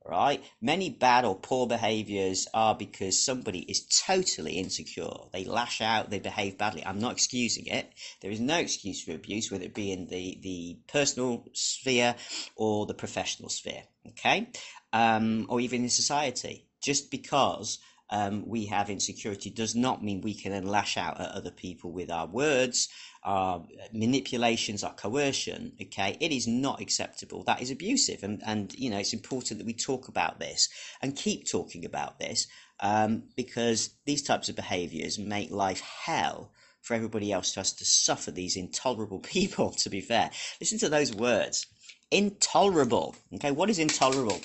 right? 0.04 0.42
Many 0.60 0.90
bad 0.90 1.24
or 1.24 1.36
poor 1.36 1.66
behaviors 1.66 2.48
are 2.52 2.74
because 2.74 3.24
somebody 3.24 3.60
is 3.60 3.86
totally 4.06 4.54
insecure. 4.54 5.12
They 5.32 5.44
lash 5.44 5.80
out, 5.80 6.10
they 6.10 6.18
behave 6.18 6.58
badly. 6.58 6.84
I'm 6.84 6.98
not 6.98 7.12
excusing 7.12 7.66
it. 7.66 7.92
There 8.20 8.30
is 8.30 8.40
no 8.40 8.56
excuse 8.56 9.02
for 9.02 9.12
abuse, 9.12 9.50
whether 9.50 9.64
it 9.64 9.74
be 9.74 9.92
in 9.92 10.06
the, 10.06 10.38
the 10.42 10.78
personal 10.88 11.46
sphere 11.52 12.14
or 12.56 12.86
the 12.86 12.94
professional 12.94 13.48
sphere, 13.48 13.82
okay? 14.08 14.48
Um, 14.92 15.46
or 15.48 15.60
even 15.60 15.82
in 15.82 15.90
society. 15.90 16.66
Just 16.82 17.10
because 17.10 17.78
um, 18.10 18.46
we 18.46 18.66
have 18.66 18.90
insecurity 18.90 19.50
does 19.50 19.74
not 19.74 20.04
mean 20.04 20.20
we 20.20 20.34
can 20.34 20.52
then 20.52 20.66
lash 20.66 20.96
out 20.96 21.20
at 21.20 21.30
other 21.30 21.50
people 21.50 21.92
with 21.92 22.10
our 22.10 22.26
words 22.26 22.88
our 23.24 23.64
manipulations, 23.92 24.82
are 24.82 24.94
coercion, 24.94 25.72
okay, 25.80 26.16
it 26.20 26.32
is 26.32 26.48
not 26.48 26.80
acceptable. 26.80 27.44
That 27.44 27.62
is 27.62 27.70
abusive. 27.70 28.22
And, 28.22 28.42
and 28.44 28.74
you 28.74 28.90
know, 28.90 28.98
it's 28.98 29.12
important 29.12 29.58
that 29.58 29.66
we 29.66 29.74
talk 29.74 30.08
about 30.08 30.40
this 30.40 30.68
and 31.00 31.16
keep 31.16 31.48
talking 31.48 31.84
about 31.84 32.18
this 32.18 32.48
um, 32.80 33.24
because 33.36 33.90
these 34.06 34.22
types 34.22 34.48
of 34.48 34.56
behaviors 34.56 35.18
make 35.18 35.50
life 35.50 35.80
hell 35.80 36.50
for 36.80 36.94
everybody 36.94 37.30
else 37.30 37.56
us 37.56 37.72
to 37.74 37.84
suffer 37.84 38.32
these 38.32 38.56
intolerable 38.56 39.18
people, 39.22 39.70
to 39.70 39.88
be 39.88 40.00
fair. 40.00 40.30
Listen 40.60 40.78
to 40.78 40.88
those 40.88 41.14
words 41.14 41.66
intolerable. 42.10 43.16
Okay, 43.34 43.50
what 43.50 43.70
is 43.70 43.78
intolerable? 43.78 44.40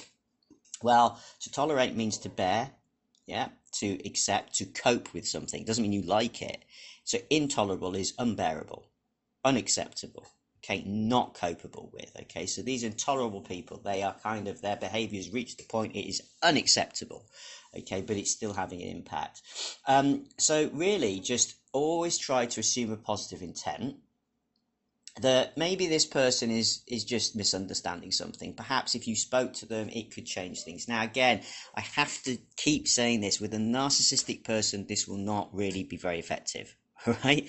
Well, 0.81 1.19
to 1.41 1.51
tolerate 1.51 1.96
means 1.96 2.17
to 2.19 2.29
bear, 2.29 2.72
yeah, 3.25 3.50
to 3.79 4.00
accept, 4.05 4.55
to 4.55 4.65
cope 4.65 5.13
with 5.13 5.27
something. 5.27 5.65
Doesn't 5.65 5.81
mean 5.81 5.91
you 5.91 6.03
like 6.03 6.41
it. 6.41 6.63
So 7.08 7.20
intolerable 7.30 7.96
is 7.96 8.14
unbearable, 8.20 8.86
unacceptable, 9.46 10.28
okay, 10.58 10.84
not 10.86 11.36
copable 11.36 11.90
with. 11.94 12.12
Okay, 12.24 12.46
so 12.46 12.62
these 12.62 12.84
intolerable 12.84 13.40
people, 13.40 13.80
they 13.82 14.04
are 14.04 14.14
kind 14.22 14.50
of 14.50 14.60
their 14.62 14.76
behaviours 14.76 15.32
reach 15.32 15.56
the 15.56 15.64
point 15.64 15.96
it 15.96 16.06
is 16.06 16.22
unacceptable. 16.44 17.24
Okay, 17.74 18.02
but 18.02 18.18
it's 18.18 18.32
still 18.32 18.52
having 18.52 18.82
an 18.82 18.90
impact. 18.90 19.42
Um, 19.88 20.26
so 20.38 20.70
really, 20.74 21.22
just 21.22 21.56
always 21.72 22.18
try 22.18 22.46
to 22.46 22.60
assume 22.60 22.92
a 22.92 22.98
positive 22.98 23.42
intent 23.42 23.96
that 25.22 25.58
maybe 25.58 25.88
this 25.88 26.06
person 26.06 26.52
is 26.52 26.84
is 26.88 27.06
just 27.06 27.38
misunderstanding 27.38 28.12
something 28.12 28.54
perhaps 28.54 28.94
if 28.94 29.08
you 29.08 29.16
spoke 29.16 29.54
to 29.54 29.66
them 29.66 29.90
it 29.90 30.14
could 30.14 30.28
change 30.28 30.62
things 30.62 30.88
now 30.88 31.02
again 31.02 31.42
i 31.74 31.82
have 31.82 32.22
to 32.22 32.38
keep 32.56 32.88
saying 32.88 33.20
this 33.20 33.42
with 33.42 33.52
a 33.56 33.58
narcissistic 33.58 34.44
person 34.44 34.86
this 34.88 35.08
will 35.08 35.18
not 35.18 35.50
really 35.52 35.84
be 35.84 35.98
very 35.98 36.20
effective 36.20 36.76
right? 37.24 37.48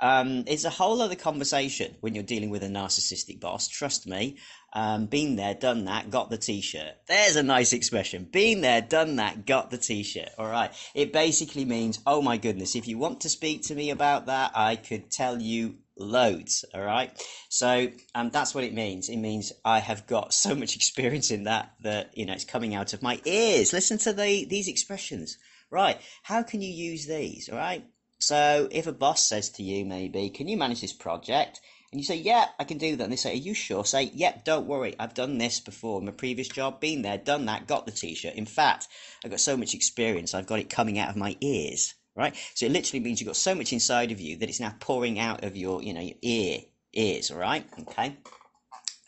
Um, 0.00 0.44
it's 0.46 0.64
a 0.64 0.70
whole 0.70 1.00
other 1.00 1.14
conversation 1.14 1.96
when 2.00 2.14
you're 2.14 2.24
dealing 2.24 2.50
with 2.50 2.62
a 2.62 2.68
narcissistic 2.68 3.40
boss. 3.40 3.68
Trust 3.68 4.06
me. 4.06 4.36
Um, 4.72 5.06
been 5.06 5.36
there, 5.36 5.54
done 5.54 5.86
that, 5.86 6.10
got 6.10 6.28
the 6.28 6.36
t-shirt. 6.36 6.94
There's 7.08 7.36
a 7.36 7.42
nice 7.42 7.72
expression. 7.72 8.24
Been 8.24 8.60
there, 8.60 8.82
done 8.82 9.16
that, 9.16 9.46
got 9.46 9.70
the 9.70 9.78
t-shirt. 9.78 10.28
All 10.38 10.48
right. 10.48 10.70
It 10.94 11.12
basically 11.12 11.64
means, 11.64 11.98
oh 12.06 12.20
my 12.20 12.36
goodness, 12.36 12.76
if 12.76 12.86
you 12.86 12.98
want 12.98 13.22
to 13.22 13.30
speak 13.30 13.62
to 13.64 13.74
me 13.74 13.90
about 13.90 14.26
that, 14.26 14.52
I 14.54 14.76
could 14.76 15.10
tell 15.10 15.40
you 15.40 15.76
loads. 15.96 16.64
All 16.74 16.82
right. 16.82 17.10
So 17.48 17.88
um, 18.14 18.30
that's 18.30 18.54
what 18.54 18.64
it 18.64 18.74
means. 18.74 19.08
It 19.08 19.16
means 19.16 19.52
I 19.64 19.78
have 19.78 20.06
got 20.06 20.34
so 20.34 20.54
much 20.54 20.76
experience 20.76 21.30
in 21.30 21.44
that 21.44 21.72
that 21.82 22.16
you 22.16 22.26
know 22.26 22.34
it's 22.34 22.44
coming 22.44 22.74
out 22.74 22.92
of 22.92 23.02
my 23.02 23.20
ears. 23.24 23.72
Listen 23.72 23.96
to 23.98 24.12
the 24.12 24.44
these 24.44 24.68
expressions. 24.68 25.38
Right. 25.70 25.98
How 26.22 26.42
can 26.42 26.60
you 26.60 26.70
use 26.70 27.06
these? 27.06 27.48
All 27.48 27.56
right. 27.56 27.84
So 28.18 28.68
if 28.70 28.86
a 28.86 28.92
boss 28.92 29.26
says 29.26 29.50
to 29.50 29.62
you, 29.62 29.84
maybe, 29.84 30.30
can 30.30 30.48
you 30.48 30.56
manage 30.56 30.80
this 30.80 30.92
project? 30.92 31.60
And 31.92 32.00
you 32.00 32.04
say, 32.04 32.16
yeah, 32.16 32.46
I 32.58 32.64
can 32.64 32.78
do 32.78 32.96
that. 32.96 33.04
And 33.04 33.12
they 33.12 33.16
say, 33.16 33.32
are 33.32 33.36
you 33.36 33.54
sure? 33.54 33.84
Say, 33.84 34.04
yep, 34.04 34.12
yeah, 34.14 34.40
don't 34.44 34.66
worry. 34.66 34.94
I've 34.98 35.14
done 35.14 35.38
this 35.38 35.60
before. 35.60 36.00
In 36.00 36.06
my 36.06 36.12
previous 36.12 36.48
job, 36.48 36.80
been 36.80 37.02
there, 37.02 37.18
done 37.18 37.46
that, 37.46 37.66
got 37.66 37.86
the 37.86 37.92
t-shirt. 37.92 38.34
In 38.34 38.46
fact, 38.46 38.88
I've 39.24 39.30
got 39.30 39.40
so 39.40 39.56
much 39.56 39.74
experience. 39.74 40.34
I've 40.34 40.46
got 40.46 40.58
it 40.58 40.68
coming 40.68 40.98
out 40.98 41.10
of 41.10 41.16
my 41.16 41.36
ears, 41.40 41.94
right? 42.16 42.34
So 42.54 42.66
it 42.66 42.72
literally 42.72 43.04
means 43.04 43.20
you've 43.20 43.28
got 43.28 43.36
so 43.36 43.54
much 43.54 43.72
inside 43.72 44.10
of 44.12 44.20
you 44.20 44.36
that 44.38 44.48
it's 44.48 44.60
now 44.60 44.74
pouring 44.80 45.18
out 45.18 45.44
of 45.44 45.56
your, 45.56 45.82
you 45.82 45.94
know, 45.94 46.00
your 46.00 46.16
ear, 46.22 46.58
ears, 46.92 47.30
all 47.30 47.38
right? 47.38 47.66
Okay. 47.80 48.16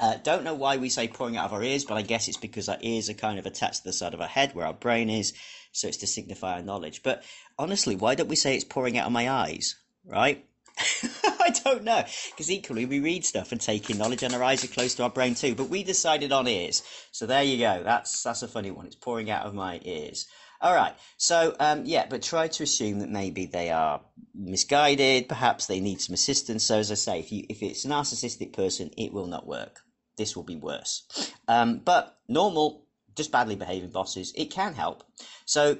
Uh, 0.01 0.17
don't 0.23 0.45
know 0.45 0.55
why 0.55 0.77
we 0.77 0.89
say 0.89 1.09
pouring 1.09 1.37
out 1.37 1.47
of 1.47 1.53
our 1.53 1.63
ears, 1.63 1.85
but 1.85 1.97
I 1.97 2.03
guess 2.03 2.29
it's 2.29 2.37
because 2.37 2.69
our 2.69 2.79
ears 2.81 3.11
are 3.11 3.15
kind 3.15 3.39
of 3.39 3.47
attached 3.47 3.79
to 3.79 3.85
the 3.85 3.93
side 3.93 4.15
of 4.15 4.21
our 4.21 4.29
head 4.29 4.55
where 4.55 4.67
our 4.67 4.73
brain 4.73 5.11
is, 5.11 5.33
so 5.73 5.89
it's 5.89 5.97
to 5.99 6.07
signify 6.07 6.55
our 6.55 6.63
knowledge. 6.63 7.03
But 7.03 7.25
honestly, 7.59 7.97
why 7.97 8.15
don't 8.15 8.29
we 8.29 8.37
say 8.37 8.55
it's 8.55 8.65
pouring 8.65 8.97
out 8.97 9.07
of 9.07 9.13
my 9.13 9.29
eyes, 9.29 9.75
right? 10.05 10.45
I 11.25 11.53
don't 11.65 11.83
know, 11.83 12.05
because 12.31 12.49
equally 12.49 12.87
we 12.87 13.01
read 13.01 13.25
stuff 13.25 13.51
and 13.51 13.61
take 13.61 13.91
in 13.91 13.99
knowledge, 13.99 14.23
and 14.23 14.33
our 14.35 14.43
eyes 14.45 14.63
are 14.63 14.69
close 14.69 14.95
to 14.95 15.03
our 15.03 15.11
brain 15.11 15.35
too. 15.35 15.57
But 15.57 15.69
we 15.69 15.83
decided 15.83 16.31
on 16.31 16.47
ears, 16.47 16.85
so 17.11 17.27
there 17.27 17.43
you 17.43 17.59
go. 17.59 17.83
That's 17.83 18.23
that's 18.23 18.43
a 18.43 18.49
funny 18.49 18.71
one. 18.71 18.87
It's 18.87 18.95
pouring 18.95 19.33
out 19.33 19.47
of 19.47 19.55
my 19.55 19.81
ears. 19.83 20.29
All 20.61 20.75
right. 20.75 20.95
So 21.17 21.57
um, 21.59 21.87
yeah, 21.87 22.07
but 22.09 22.23
try 22.23 22.47
to 22.47 22.63
assume 22.63 23.01
that 23.01 23.11
maybe 23.11 23.47
they 23.47 23.71
are 23.71 24.01
misguided. 24.33 25.29
Perhaps 25.29 25.67
they 25.67 25.81
need 25.81 26.01
some 26.01 26.15
assistance. 26.15 26.65
So 26.65 26.79
as 26.79 26.93
I 26.93 26.95
say, 26.95 27.19
if 27.19 27.33
you 27.33 27.45
if 27.49 27.65
it's 27.65 27.85
a 27.85 27.89
narcissistic 27.89 28.53
person, 28.53 28.91
it 28.97 29.13
will 29.13 29.27
not 29.27 29.45
work 29.45 29.83
this 30.19 30.37
will 30.37 30.43
be 30.43 30.57
worse. 30.57 31.33
Um, 31.49 31.79
but 31.79 32.19
normal, 32.29 32.85
just 33.17 33.33
badly 33.33 33.57
behaving 33.57 33.91
bosses, 33.91 34.35
it 34.37 34.51
can 34.51 34.75
help. 34.75 35.05
So 35.47 35.79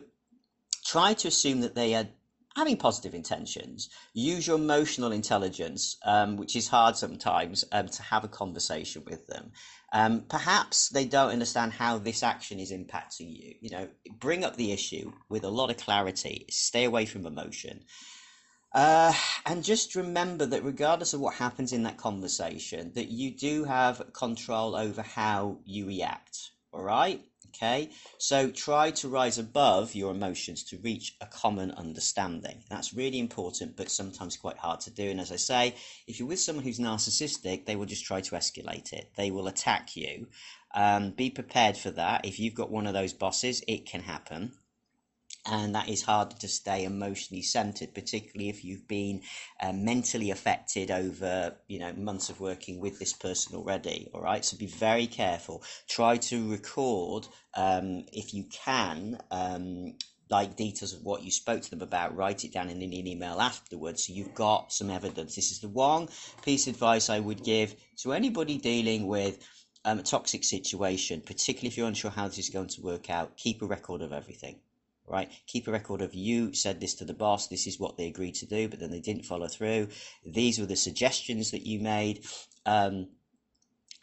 try 0.87 1.13
to 1.13 1.29
assume 1.29 1.61
that 1.61 1.75
they 1.75 1.95
are 1.95 2.09
having 2.57 2.77
positive 2.77 3.15
intentions. 3.15 3.89
Use 4.15 4.47
your 4.47 4.57
emotional 4.57 5.13
intelligence, 5.13 5.97
um, 6.05 6.37
which 6.37 6.57
is 6.57 6.67
hard 6.69 6.97
sometimes, 6.97 7.65
um, 7.71 7.89
to 7.89 8.03
have 8.03 8.25
a 8.25 8.29
conversation 8.29 9.05
with 9.05 9.27
them. 9.27 9.53
Um, 9.93 10.23
perhaps 10.29 10.89
they 10.89 11.05
don't 11.05 11.31
understand 11.31 11.73
how 11.73 11.99
this 11.99 12.23
action 12.23 12.59
is 12.59 12.73
impacting 12.73 13.31
you. 13.31 13.55
You 13.61 13.71
know, 13.71 13.89
bring 14.19 14.45
up 14.45 14.57
the 14.57 14.73
issue 14.73 15.13
with 15.29 15.45
a 15.45 15.49
lot 15.49 15.71
of 15.71 15.77
clarity. 15.77 16.47
Stay 16.51 16.85
away 16.85 17.07
from 17.07 17.27
emotion. 17.27 17.85
Uh, 18.73 19.15
and 19.47 19.65
just 19.65 19.95
remember 19.95 20.45
that 20.47 20.63
regardless 20.63 21.15
of 21.15 21.21
what 21.21 21.35
happens 21.35 21.73
in 21.73 21.85
that 21.85 21.97
conversation, 21.97 22.93
that 22.95 23.09
you 23.09 23.31
do 23.35 23.65
have 23.65 24.13
control 24.13 24.77
over 24.77 25.03
how 25.03 25.59
you 25.65 25.87
react. 25.87 26.51
All 26.73 26.83
right? 26.83 27.23
Okay? 27.49 27.91
So 28.19 28.51
try 28.51 28.91
to 28.93 29.09
rise 29.09 29.39
above 29.39 29.95
your 29.95 30.11
emotions 30.11 30.65
to 30.65 30.79
reach 30.79 31.17
a 31.21 31.27
common 31.27 31.71
understanding. 31.71 32.63
That's 32.69 32.93
really 32.93 33.19
important, 33.19 33.77
but 33.77 33.91
sometimes 33.91 34.37
quite 34.37 34.59
hard 34.59 34.81
to 34.81 34.91
do. 34.91 35.09
And 35.09 35.19
as 35.19 35.33
I 35.33 35.37
say, 35.37 35.75
if 36.07 36.19
you're 36.19 36.29
with 36.29 36.41
someone 36.41 36.65
who's 36.65 36.79
narcissistic, 36.79 37.65
they 37.65 37.75
will 37.75 37.87
just 37.87 38.05
try 38.05 38.21
to 38.21 38.35
escalate 38.35 38.93
it, 38.93 39.13
they 39.17 39.31
will 39.31 39.49
attack 39.49 39.97
you. 39.97 40.29
Um, 40.75 41.13
be 41.13 41.31
prepared 41.31 41.79
for 41.79 41.91
that. 41.93 42.27
If 42.27 42.39
you've 42.39 42.55
got 42.55 42.71
one 42.71 42.87
of 42.87 42.93
those 42.93 43.15
bosses, 43.15 43.65
it 43.67 43.87
can 43.87 44.03
happen 44.03 44.53
and 45.51 45.75
that 45.75 45.89
is 45.89 46.03
harder 46.03 46.37
to 46.37 46.49
stay 46.49 46.85
emotionally 46.85 47.43
centered, 47.43 47.95
particularly 47.95 48.51
if 48.51 48.65
you've 48.65 48.87
been 48.87 49.23
uh, 49.61 49.73
mentally 49.73 50.31
affected 50.31 50.91
over 50.91 51.57
you 51.69 51.79
know 51.79 51.93
months 51.95 52.29
of 52.31 52.41
working 52.41 52.81
with 52.81 52.99
this 52.99 53.13
person 53.13 53.57
already. 53.57 54.11
All 54.13 54.21
right, 54.21 54.45
so 54.45 54.57
be 54.57 54.67
very 54.67 55.07
careful. 55.07 55.63
Try 55.89 56.19
to 56.19 56.51
record 56.51 57.27
um, 57.55 58.05
if 58.13 58.35
you 58.35 58.45
can. 58.45 59.19
Um, 59.31 59.95
like 60.31 60.57
details 60.57 60.93
of 60.93 61.03
what 61.05 61.23
you 61.23 61.31
spoke 61.31 61.63
to 61.63 61.71
them 61.71 61.81
about, 61.81 62.15
write 62.15 62.45
it 62.45 62.53
down 62.53 62.69
in 62.69 62.83
an 62.83 62.93
email 62.93 63.41
afterwards 63.41 64.07
so 64.07 64.13
you've 64.13 64.35
got 64.35 64.71
some 64.71 64.91
evidence. 64.91 65.35
This 65.35 65.51
is 65.53 65.61
the 65.61 65.71
one 65.71 66.09
piece 66.43 66.67
of 66.67 66.75
advice 66.75 67.09
I 67.09 67.19
would 67.19 67.43
give 67.43 67.75
to 68.03 68.13
anybody 68.13 68.59
dealing 68.59 69.07
with 69.07 69.43
um, 69.87 70.01
a 70.01 70.03
toxic 70.03 70.45
situation, 70.45 71.23
particularly 71.23 71.69
if 71.69 71.79
you're 71.79 71.89
unsure 71.89 72.11
how 72.11 72.29
this 72.29 72.39
is 72.41 72.51
going 72.51 72.69
to 72.69 72.83
work 72.83 73.09
out. 73.09 73.39
Keep 73.39 73.63
a 73.63 73.67
record 73.67 74.03
of 74.03 74.13
everything 74.13 74.61
right? 75.11 75.31
Keep 75.47 75.69
a 75.69 75.73
record 75.73 76.03
of 76.03 76.15
you 76.15 76.55
said 76.55 76.81
this 76.81 76.95
to 76.95 77.05
the 77.05 77.15
boss, 77.15 77.49
this 77.49 77.67
is 77.67 77.79
what 77.79 77.97
they 77.97 78.07
agreed 78.07 78.35
to 78.37 78.47
do, 78.47 78.69
but 78.69 78.81
then 78.81 78.91
they 78.91 79.01
didn't 79.01 79.25
follow 79.25 79.49
through. 79.49 79.89
These 80.25 80.59
were 80.59 80.67
the 80.67 80.77
suggestions 80.77 81.51
that 81.51 81.67
you 81.67 81.81
made, 81.81 82.25
um, 82.67 83.09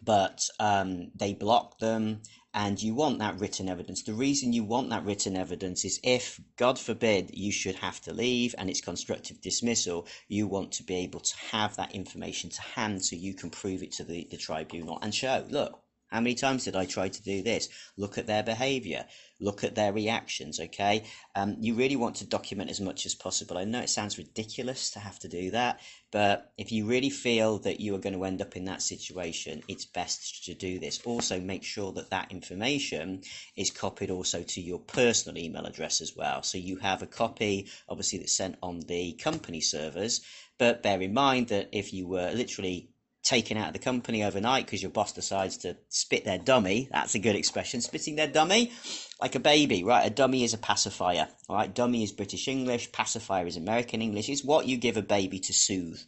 but 0.02 0.48
um, 0.60 1.12
they 1.16 1.34
blocked 1.34 1.80
them, 1.80 2.22
and 2.56 2.82
you 2.82 2.96
want 2.96 3.20
that 3.20 3.38
written 3.38 3.68
evidence. 3.68 4.04
The 4.04 4.14
reason 4.14 4.54
you 4.54 4.64
want 4.64 4.90
that 4.90 5.04
written 5.04 5.36
evidence 5.36 5.84
is 5.84 6.00
if, 6.04 6.40
God 6.56 6.80
forbid, 6.80 7.32
you 7.34 7.52
should 7.52 7.76
have 7.76 8.00
to 8.04 8.14
leave 8.14 8.56
and 8.58 8.70
it's 8.70 8.80
constructive 8.80 9.42
dismissal, 9.42 10.08
you 10.30 10.48
want 10.48 10.72
to 10.74 10.84
be 10.84 10.96
able 10.96 11.20
to 11.20 11.38
have 11.52 11.76
that 11.76 11.94
information 11.94 12.50
to 12.52 12.62
hand 12.62 13.04
so 13.04 13.18
you 13.18 13.34
can 13.34 13.50
prove 13.50 13.84
it 13.84 13.92
to 13.94 14.06
the, 14.06 14.26
the 14.32 14.38
tribunal 14.38 15.00
and 15.02 15.14
show, 15.14 15.46
look, 15.50 15.82
how 16.08 16.22
many 16.22 16.36
times 16.36 16.66
did 16.66 16.76
I 16.76 16.86
try 16.86 17.10
to 17.10 17.24
do 17.24 17.42
this? 17.42 17.70
Look 17.98 18.18
at 18.18 18.28
their 18.28 18.44
behavior 18.44 19.06
look 19.40 19.64
at 19.64 19.76
their 19.76 19.92
reactions, 19.92 20.60
okay? 20.60 21.04
Um, 21.36 21.58
you 21.60 21.74
really 21.74 21.96
want 21.96 22.16
to 22.18 22.26
document 22.26 22.70
as 22.70 22.80
much 22.80 23.06
as 23.06 23.14
possible. 23.14 23.58
I 23.58 23.66
know 23.66 23.82
it 23.82 23.90
sounds 23.90 24.18
ridiculous 24.18 24.92
to 24.92 25.00
have 25.00 25.20
to 25.20 25.28
do 25.28 25.52
that, 25.52 25.82
but 26.12 26.54
if 26.58 26.72
you 26.72 26.86
really 26.86 27.10
feel 27.10 27.60
that 27.60 27.82
you 27.82 27.94
are 27.96 28.00
going 28.00 28.16
to 28.16 28.24
end 28.24 28.42
up 28.42 28.56
in 28.56 28.66
that 28.66 28.82
situation, 28.82 29.62
it's 29.68 29.86
best 29.86 30.46
to 30.46 30.54
do 30.54 30.80
this. 30.80 31.02
Also, 31.06 31.40
make 31.40 31.64
sure 31.64 31.92
that 31.94 32.12
that 32.12 32.32
information 32.32 33.24
is 33.58 33.72
copied 33.72 34.10
also 34.10 34.42
to 34.44 34.62
your 34.62 34.80
personal 34.80 35.38
email 35.38 35.66
address 35.66 36.02
as 36.02 36.16
well. 36.16 36.42
So 36.42 36.58
you 36.58 36.78
have 36.78 37.02
a 37.02 37.08
copy, 37.08 37.68
obviously, 37.90 38.20
that's 38.20 38.38
sent 38.38 38.56
on 38.64 38.80
the 38.82 39.14
company 39.14 39.60
servers, 39.60 40.22
but 40.58 40.82
bear 40.82 41.02
in 41.02 41.14
mind 41.14 41.50
that 41.50 41.70
if 41.74 41.92
you 41.92 42.08
were 42.08 42.32
literally 42.32 42.90
taken 43.26 43.58
out 43.58 43.68
of 43.68 43.74
the 43.74 43.80
company 43.80 44.24
overnight 44.24 44.66
because 44.66 44.82
your 44.82 44.92
boss 44.92 45.12
decides 45.12 45.58
to 45.58 45.76
spit 45.90 46.24
their 46.24 46.38
dummy. 46.38 46.88
That's 46.92 47.16
a 47.16 47.20
good 47.20 47.36
expression, 47.36 47.82
spitting 47.82 48.16
their 48.16 48.28
dummy, 48.28 48.72
like 49.20 49.36
a 49.36 49.40
baby, 49.40 49.84
right? 49.84 50.06
A 50.06 50.12
dummy 50.12 50.44
is 50.44 50.54
a 50.54 50.60
pacifier, 50.60 51.28
all 51.50 51.58
right? 51.58 51.74
Dummy 51.74 52.04
is 52.04 52.12
British 52.12 52.48
English, 52.48 52.92
pacifier 52.92 53.48
is 53.48 53.58
American 53.58 54.02
English. 54.02 54.30
It's 54.30 54.44
what 54.44 54.68
you 54.68 54.78
give 54.78 54.96
a 54.96 55.02
baby 55.02 55.40
to 55.40 55.54
soothe, 55.54 56.00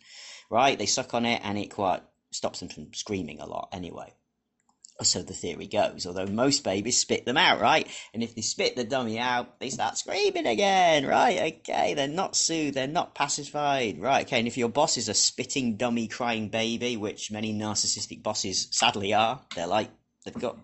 right? 0.50 0.78
They 0.78 0.86
suck 0.86 1.14
on 1.14 1.26
it 1.26 1.42
and 1.44 1.58
it 1.58 1.74
quite 1.74 2.04
stops 2.32 2.60
them 2.60 2.70
from 2.70 2.94
screaming 2.94 3.42
a 3.42 3.48
lot 3.48 3.70
anyway 3.74 4.14
so 5.04 5.22
the 5.22 5.34
theory 5.34 5.68
goes. 5.68 6.06
Although 6.06 6.26
most 6.26 6.64
babies 6.64 7.00
spit 7.00 7.26
them 7.26 7.38
out, 7.38 7.60
right? 7.60 7.88
And 8.14 8.24
if 8.24 8.36
they 8.36 8.42
spit 8.42 8.76
the 8.76 8.84
dummy 8.84 9.20
out, 9.20 9.60
they 9.60 9.70
start 9.70 9.98
screaming 9.98 10.48
again, 10.48 11.06
right? 11.06 11.54
Okay, 11.60 11.94
they're 11.94 12.08
not 12.08 12.36
soothed, 12.36 12.76
they're 12.76 12.88
not 12.88 13.16
pacified, 13.16 14.00
right? 14.00 14.26
Okay, 14.26 14.40
and 14.40 14.48
if 14.48 14.58
your 14.58 14.70
boss 14.70 14.98
is 14.98 15.10
a 15.10 15.14
spitting 15.14 15.78
dummy 15.78 16.08
crying 16.08 16.50
baby, 16.50 16.98
which 16.98 17.32
many 17.32 17.54
narcissistic 17.54 18.24
bosses 18.24 18.68
sadly 18.72 19.14
are, 19.14 19.42
they're 19.56 19.68
like, 19.68 19.90
they've 20.26 20.34
got. 20.34 20.58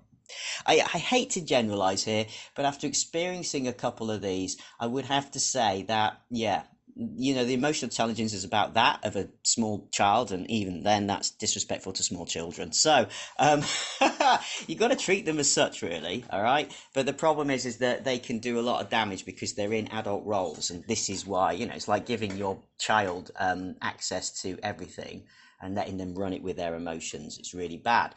I, 0.66 0.76
I 0.82 0.98
hate 0.98 1.32
to 1.32 1.46
generalize 1.46 2.04
here, 2.04 2.26
but 2.56 2.66
after 2.66 2.88
experiencing 2.88 3.68
a 3.68 3.74
couple 3.74 4.10
of 4.10 4.22
these, 4.22 4.58
I 4.80 4.88
would 4.88 5.06
have 5.06 5.30
to 5.32 5.40
say 5.40 5.84
that, 5.90 6.22
yeah, 6.32 6.64
you 6.96 7.34
know 7.34 7.46
the 7.46 7.54
emotional 7.54 7.88
intelligence 7.88 8.34
is 8.34 8.44
about 8.44 8.76
that 8.76 9.04
of 9.04 9.16
a 9.16 9.28
small 9.44 9.88
child 9.92 10.32
and 10.32 10.50
even 10.50 10.84
then 10.84 11.08
that's 11.08 11.32
disrespectful 11.32 11.94
to 11.94 12.04
small 12.04 12.26
children. 12.26 12.72
So 12.72 13.08
um, 13.40 13.64
you've 14.68 14.80
got 14.80 14.90
to 14.90 14.96
treat 14.96 15.26
them 15.26 15.40
as 15.40 15.52
such 15.52 15.82
really 15.82 16.24
all 16.30 16.42
right? 16.42 16.72
But 16.94 17.06
the 17.06 17.14
problem 17.14 17.50
is 17.50 17.66
is 17.66 17.78
that 17.78 18.04
they 18.04 18.20
can 18.20 18.40
do 18.40 18.60
a 18.60 18.62
lot 18.62 18.82
of 18.82 18.90
damage 18.90 19.26
because 19.26 19.54
they're 19.54 19.74
in 19.74 19.88
adult 19.90 20.26
roles 20.26 20.70
and 20.70 20.84
this 20.88 21.10
is 21.10 21.26
why 21.26 21.54
you 21.54 21.66
know 21.66 21.74
it's 21.74 21.88
like 21.88 22.06
giving 22.06 22.38
your 22.38 22.60
child 22.78 23.32
um, 23.40 23.76
access 23.82 24.42
to 24.42 24.58
everything 24.62 25.24
and 25.62 25.76
letting 25.76 25.98
them 25.98 26.14
run 26.16 26.34
it 26.34 26.44
with 26.44 26.58
their 26.58 26.76
emotions. 26.76 27.38
It's 27.38 27.54
really 27.54 27.78
bad. 27.78 28.16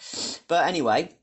But 0.49 0.66
anyway 0.66 1.16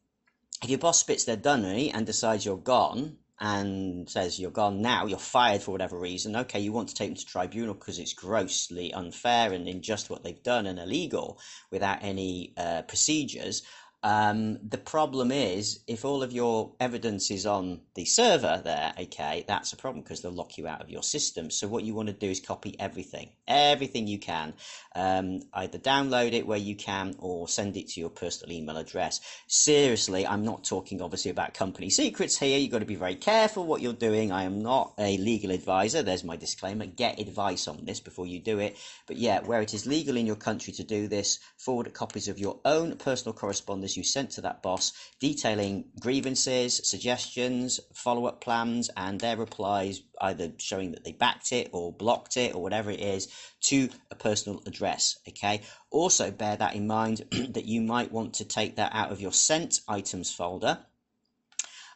if 0.64 0.70
your 0.70 0.80
boss 0.80 1.00
spits 1.00 1.26
their 1.26 1.36
dunny 1.36 1.92
and 1.92 2.06
decides 2.06 2.46
you're 2.46 2.56
gone 2.56 3.18
and 3.40 4.10
says 4.10 4.40
you're 4.40 4.52
gone 4.52 4.82
now, 4.82 5.06
you're 5.06 5.18
fired 5.18 5.62
for 5.62 5.72
whatever 5.72 6.00
reason. 6.00 6.36
Okay, 6.36 6.60
you 6.60 6.72
want 6.72 6.90
to 6.90 6.96
take 6.96 7.10
them 7.10 7.18
to 7.18 7.26
tribunal 7.26 7.74
because 7.74 8.00
it's 8.00 8.14
grossly 8.14 8.94
unfair 8.94 9.54
and 9.54 9.68
unjust 9.68 10.10
what 10.10 10.24
they've 10.24 10.44
done 10.44 10.66
and 10.66 10.80
illegal 10.80 11.40
without 11.72 12.04
any 12.04 12.54
uh, 12.58 12.84
procedures. 12.84 13.64
Um, 14.04 14.60
the 14.68 14.78
problem 14.78 15.32
is, 15.32 15.80
if 15.88 16.04
all 16.04 16.24
of 16.24 16.34
your 16.34 16.74
evidence 16.82 17.32
is 17.32 17.46
on 17.46 17.80
the 17.96 18.04
server 18.04 18.62
there, 18.62 18.94
okay, 19.00 19.46
that's 19.48 19.72
a 19.72 19.78
problem 19.78 20.04
because 20.04 20.22
they'll 20.22 20.32
lock 20.32 20.58
you 20.58 20.68
out 20.68 20.82
of 20.82 20.90
your 20.90 21.04
system. 21.04 21.50
So 21.50 21.70
what 21.70 21.86
you 21.86 21.96
want 21.96 22.08
to 22.10 22.14
do 22.14 22.30
is 22.30 22.42
copy 22.42 22.76
everything, 22.80 23.30
everything 23.48 24.08
you 24.08 24.20
can. 24.20 24.56
Um, 24.94 25.40
either 25.54 25.78
download 25.78 26.34
it 26.34 26.46
where 26.46 26.58
you 26.58 26.76
can 26.76 27.16
or 27.18 27.48
send 27.48 27.78
it 27.78 27.88
to 27.90 28.02
your 28.02 28.10
personal 28.10 28.54
email 28.54 28.76
address. 28.76 29.22
Seriously, 29.48 30.28
I'm 30.28 30.44
not 30.44 30.66
talking 30.66 31.02
obviously 31.02 31.32
about 31.32 31.54
company 31.54 31.90
secrets 31.90 32.38
here. 32.38 32.60
You've 32.60 32.72
got 32.72 32.80
to 32.80 32.86
be 32.86 32.96
very 32.96 33.16
careful 33.16 33.66
what 33.66 33.82
you're 33.82 33.94
doing. 33.94 34.34
I 34.34 34.44
am 34.44 34.62
not 34.62 34.94
a 35.00 35.18
legal 35.18 35.52
advisor. 35.52 36.04
There's 36.04 36.26
my 36.26 36.36
disclaimer. 36.36 36.88
Get 36.88 37.20
advice 37.20 37.70
on 37.70 37.86
this 37.86 38.02
before 38.02 38.28
you 38.28 38.40
do 38.40 38.60
it. 38.60 38.78
But 39.08 39.16
yeah, 39.16 39.40
where 39.40 39.62
it 39.62 39.74
is 39.74 39.86
legal 39.86 40.18
in 40.18 40.26
your 40.26 40.36
country 40.36 40.74
to 40.74 40.84
do 40.84 41.08
this, 41.08 41.40
forward 41.58 41.94
copies 41.94 42.28
of 42.28 42.38
your 42.38 42.60
own 42.66 42.98
personal 42.98 43.34
correspondence 43.34 43.93
you 43.98 44.04
sent 44.04 44.32
to 44.32 44.42
that 44.42 44.62
boss 44.62 44.94
detailing 45.20 45.86
grievances, 46.00 46.82
suggestions, 46.84 47.80
follow 47.94 48.26
up 48.26 48.42
plans, 48.42 48.90
and 48.96 49.20
their 49.20 49.38
replies, 49.38 50.02
either 50.22 50.52
showing 50.58 50.92
that 50.92 51.04
they 51.04 51.12
backed 51.12 51.52
it 51.52 51.70
or 51.72 51.92
blocked 51.92 52.38
it 52.38 52.56
or 52.56 52.62
whatever 52.62 52.92
it 52.92 53.00
is, 53.00 53.28
to 53.62 53.90
a 54.12 54.16
personal 54.16 54.62
address. 54.66 55.18
Okay. 55.28 55.62
Also, 55.92 56.32
bear 56.32 56.56
that 56.58 56.76
in 56.76 56.88
mind 56.88 57.24
that 57.50 57.66
you 57.66 57.82
might 57.82 58.12
want 58.12 58.34
to 58.36 58.46
take 58.46 58.76
that 58.76 58.92
out 58.94 59.12
of 59.12 59.22
your 59.22 59.34
sent 59.34 59.80
items 59.88 60.32
folder 60.32 60.80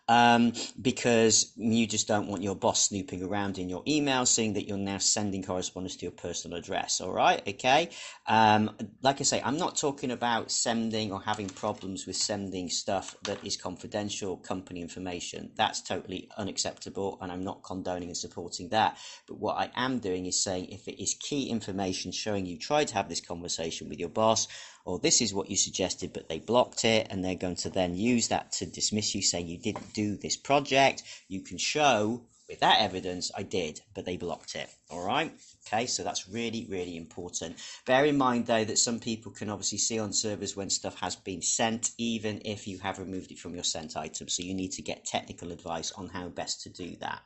um, 0.08 0.54
because 0.82 1.52
you 1.56 1.86
just 1.88 2.08
don't 2.08 2.28
want 2.28 2.44
your 2.44 2.56
boss 2.56 2.84
snooping 2.90 3.24
around 3.24 3.58
in 3.58 3.70
your 3.70 3.84
email, 3.88 4.26
seeing 4.26 4.54
that 4.54 4.68
you're 4.68 4.78
now 4.78 4.98
sending 4.98 5.44
correspondence 5.44 5.96
to 5.98 6.06
your 6.06 6.12
personal 6.12 6.58
address. 6.58 7.02
All 7.02 7.12
right, 7.12 7.42
okay. 7.48 7.90
Um, 8.26 8.76
like 9.02 9.20
I 9.20 9.24
say, 9.24 9.42
I'm 9.44 9.58
not 9.58 9.78
talking 9.78 10.12
about 10.12 10.52
sending 10.52 11.12
or 11.12 11.22
having 11.22 11.48
problems 11.50 12.06
with 12.06 12.16
sending 12.16 12.70
stuff 12.70 13.16
that 13.24 13.44
is 13.46 13.58
confidential 13.58 14.38
company 14.38 14.82
information. 14.82 15.52
That's 15.56 15.82
totally 15.82 16.30
unacceptable, 16.38 17.18
and 17.22 17.32
I'm 17.32 17.44
not 17.44 17.64
condoning 17.64 18.10
and 18.10 18.18
supporting 18.18 18.70
that. 18.70 18.98
But 19.28 19.40
what 19.40 19.58
I 19.58 19.72
am 19.76 20.00
doing 20.00 20.26
is 20.26 20.42
saying 20.42 20.68
if 20.70 20.88
it 20.88 21.02
is 21.02 21.16
key 21.16 21.50
information 21.50 22.12
showing 22.12 22.46
you 22.46 22.58
tried 22.58 22.88
to 22.90 22.94
have 22.96 23.10
this 23.10 23.22
conversation 23.22 23.90
with 23.90 24.00
your 24.00 24.10
boss 24.10 24.48
or 24.88 24.98
this 24.98 25.22
is 25.22 25.34
what 25.34 25.50
you 25.50 25.58
suggested, 25.58 26.14
but 26.14 26.30
they 26.30 26.40
blocked 26.40 26.86
it, 26.86 27.08
and 27.10 27.24
they're 27.24 27.36
going 27.36 27.58
to 27.58 27.70
then 27.70 27.94
use 27.94 28.30
that 28.30 28.54
to 28.54 28.66
dismiss 28.66 29.14
you, 29.14 29.22
saying 29.22 29.46
you 29.46 29.58
didn't 29.58 29.94
do 29.94 30.16
this 30.16 30.38
project. 30.38 31.04
You 31.28 31.42
can 31.42 31.58
show 31.58 32.22
with 32.48 32.62
that 32.62 32.80
evidence 32.80 33.30
I 33.36 33.44
did, 33.44 33.82
but 33.94 34.06
they 34.06 34.16
blocked 34.16 34.56
it. 34.56 34.70
All 34.90 35.06
right. 35.06 35.34
Okay, 35.68 35.88
so 35.88 36.06
that's 36.06 36.30
really, 36.30 36.66
really 36.70 36.96
important. 36.96 37.58
Bear 37.86 38.06
in 38.06 38.18
mind, 38.18 38.46
though, 38.46 38.64
that 38.64 38.78
some 38.78 39.02
people 39.02 39.34
can 39.34 39.50
obviously 39.50 39.80
see 39.80 40.00
on 40.00 40.14
servers 40.14 40.56
when 40.56 40.70
stuff 40.70 40.98
has 41.02 41.18
been 41.18 41.42
sent, 41.42 41.92
even 41.98 42.42
if 42.46 42.66
you 42.66 42.80
have 42.80 42.98
removed 42.98 43.34
it 43.34 43.40
from 43.40 43.56
your 43.56 43.66
sent 43.66 43.98
item. 43.98 44.30
So 44.30 44.42
you 44.42 44.54
need 44.54 44.72
to 44.72 44.82
get 44.82 45.04
technical 45.04 45.52
advice 45.52 45.92
on 45.92 46.08
how 46.08 46.30
best 46.30 46.62
to 46.62 46.70
do 46.70 46.96
that. 47.02 47.20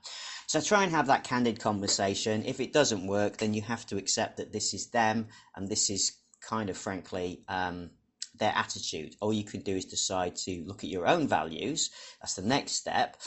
So 0.48 0.60
try 0.62 0.82
and 0.82 0.92
have 0.92 1.06
that 1.08 1.24
candid 1.26 1.60
conversation. 1.60 2.44
If 2.44 2.60
it 2.60 2.74
doesn't 2.74 3.06
work, 3.06 3.38
then 3.38 3.54
you 3.54 3.62
have 3.62 3.86
to 3.86 3.98
accept 3.98 4.38
that 4.38 4.52
this 4.52 4.74
is 4.74 4.88
them 4.88 5.28
and 5.56 5.70
this 5.70 5.92
is 5.92 6.14
kind 6.42 6.70
of 6.70 6.78
frankly 6.78 7.44
um, 7.48 7.92
their 8.36 8.54
attitude. 8.56 9.16
All 9.22 9.34
you 9.34 9.44
can 9.44 9.62
do 9.62 9.76
is 9.76 9.86
decide 9.86 10.36
to 10.38 10.64
look 10.66 10.84
at 10.84 10.90
your 10.90 11.08
own 11.08 11.28
values. 11.28 11.92
That's 12.20 12.34
the 12.34 12.42
next 12.42 12.74
step. 12.74 13.18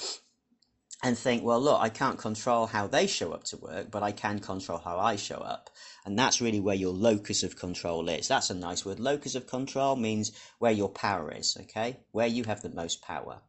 And 1.03 1.19
think, 1.19 1.45
well, 1.45 1.61
look, 1.61 1.81
I 1.81 1.91
can't 1.91 2.19
control 2.19 2.67
how 2.67 2.87
they 2.87 3.07
show 3.07 3.33
up 3.33 3.45
to 3.45 3.59
work, 3.59 3.91
but 3.91 4.03
I 4.03 4.13
can 4.13 4.39
control 4.39 4.79
how 4.79 4.99
I 4.99 5.17
show 5.17 5.37
up. 5.37 5.69
And 6.07 6.19
that's 6.19 6.41
really 6.41 6.61
where 6.61 6.75
your 6.75 6.95
locus 6.95 7.43
of 7.43 7.57
control 7.57 8.09
is. 8.09 8.29
That's 8.29 8.51
a 8.51 8.55
nice 8.55 8.87
word. 8.87 9.01
Locus 9.01 9.35
of 9.35 9.47
control 9.47 9.97
means 9.97 10.33
where 10.59 10.73
your 10.73 10.89
power 10.89 11.31
is, 11.31 11.59
okay? 11.63 11.99
Where 12.13 12.27
you 12.27 12.45
have 12.45 12.63
the 12.63 12.71
most 12.71 13.03
power. 13.03 13.41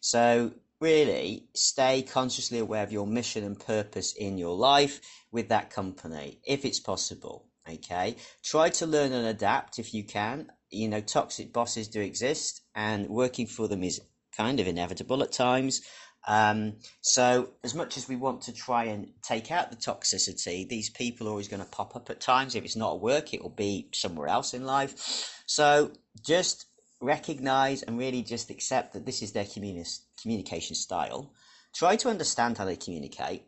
So, 0.00 0.52
really, 0.80 1.48
stay 1.54 2.02
consciously 2.02 2.60
aware 2.60 2.82
of 2.82 2.92
your 2.92 3.06
mission 3.06 3.44
and 3.44 3.60
purpose 3.60 4.14
in 4.14 4.38
your 4.38 4.56
life 4.56 5.00
with 5.30 5.48
that 5.48 5.70
company, 5.70 6.40
if 6.44 6.64
it's 6.64 6.80
possible 6.80 7.46
okay? 7.68 8.16
Try 8.42 8.70
to 8.70 8.86
learn 8.86 9.12
and 9.12 9.26
adapt 9.26 9.78
if 9.78 9.94
you 9.94 10.04
can. 10.04 10.50
You 10.70 10.88
know 10.88 11.00
toxic 11.00 11.52
bosses 11.52 11.88
do 11.88 12.00
exist 12.00 12.62
and 12.74 13.08
working 13.08 13.46
for 13.46 13.68
them 13.68 13.82
is 13.82 14.00
kind 14.36 14.60
of 14.60 14.66
inevitable 14.66 15.22
at 15.22 15.32
times. 15.32 15.82
Um, 16.26 16.74
so 17.00 17.50
as 17.64 17.74
much 17.74 17.96
as 17.96 18.08
we 18.08 18.16
want 18.16 18.42
to 18.42 18.52
try 18.52 18.84
and 18.84 19.08
take 19.22 19.50
out 19.50 19.70
the 19.70 19.76
toxicity 19.76 20.68
these 20.68 20.88
people 20.88 21.26
are 21.26 21.30
always 21.30 21.48
going 21.48 21.62
to 21.62 21.68
pop 21.68 21.96
up 21.96 22.10
at 22.10 22.20
times. 22.20 22.54
If 22.54 22.64
it's 22.64 22.76
not 22.76 23.00
work 23.00 23.34
it 23.34 23.42
will 23.42 23.50
be 23.50 23.88
somewhere 23.92 24.28
else 24.28 24.54
in 24.54 24.64
life. 24.64 25.42
So 25.46 25.92
just 26.24 26.66
recognize 27.00 27.82
and 27.82 27.98
really 27.98 28.22
just 28.22 28.50
accept 28.50 28.94
that 28.94 29.04
this 29.04 29.20
is 29.22 29.32
their 29.32 29.44
communi- 29.44 30.00
communication 30.20 30.76
style. 30.76 31.32
Try 31.74 31.96
to 31.96 32.08
understand 32.08 32.58
how 32.58 32.64
they 32.64 32.76
communicate. 32.76 33.42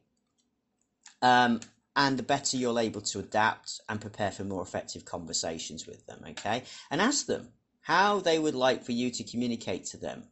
Um, 1.22 1.61
and 1.96 2.18
the 2.18 2.22
better 2.22 2.57
you're 2.57 2.78
able 2.78 3.00
to 3.00 3.18
adapt 3.20 3.80
and 3.88 4.00
prepare 4.00 4.30
for 4.30 4.44
more 4.44 4.62
effective 4.62 5.04
conversations 5.04 5.87
with 5.87 6.07
them, 6.07 6.24
okay? 6.30 6.64
And 6.90 7.00
ask 7.00 7.26
them 7.26 7.50
how 7.83 8.20
they 8.20 8.38
would 8.38 8.54
like 8.54 8.85
for 8.85 8.92
you 8.92 9.11
to 9.11 9.24
communicate 9.24 9.85
to 9.87 9.96
them. 9.96 10.24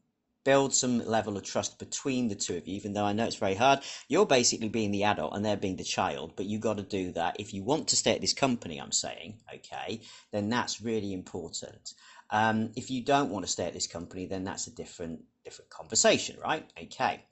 Build 0.44 0.74
some 0.74 1.06
level 1.06 1.36
of 1.36 1.44
trust 1.44 1.78
between 1.78 2.26
the 2.26 2.34
two 2.34 2.56
of 2.56 2.66
you, 2.66 2.74
even 2.74 2.94
though 2.94 3.04
I 3.04 3.12
know 3.12 3.26
it's 3.26 3.36
very 3.36 3.54
hard. 3.54 3.78
You're 4.08 4.26
basically 4.26 4.68
being 4.68 4.90
the 4.90 5.04
adult 5.04 5.36
and 5.36 5.44
they're 5.44 5.56
being 5.56 5.76
the 5.76 5.84
child, 5.84 6.32
but 6.34 6.46
you've 6.46 6.62
got 6.62 6.78
to 6.78 6.82
do 6.82 7.12
that. 7.12 7.36
If 7.38 7.54
you 7.54 7.62
want 7.62 7.86
to 7.88 7.96
stay 7.96 8.12
at 8.12 8.20
this 8.20 8.32
company, 8.32 8.80
I'm 8.80 8.90
saying, 8.90 9.38
okay, 9.54 10.00
then 10.32 10.48
that's 10.48 10.80
really 10.80 11.12
important. 11.12 11.94
Um, 12.30 12.72
if 12.74 12.90
you 12.90 13.04
don't 13.04 13.30
want 13.30 13.44
to 13.44 13.52
stay 13.52 13.66
at 13.66 13.72
this 13.72 13.86
company, 13.86 14.26
then 14.26 14.42
that's 14.42 14.66
a 14.66 14.74
different 14.74 15.20
different 15.44 15.70
conversation, 15.70 16.36
right? 16.42 16.68
Okay. 16.80 17.22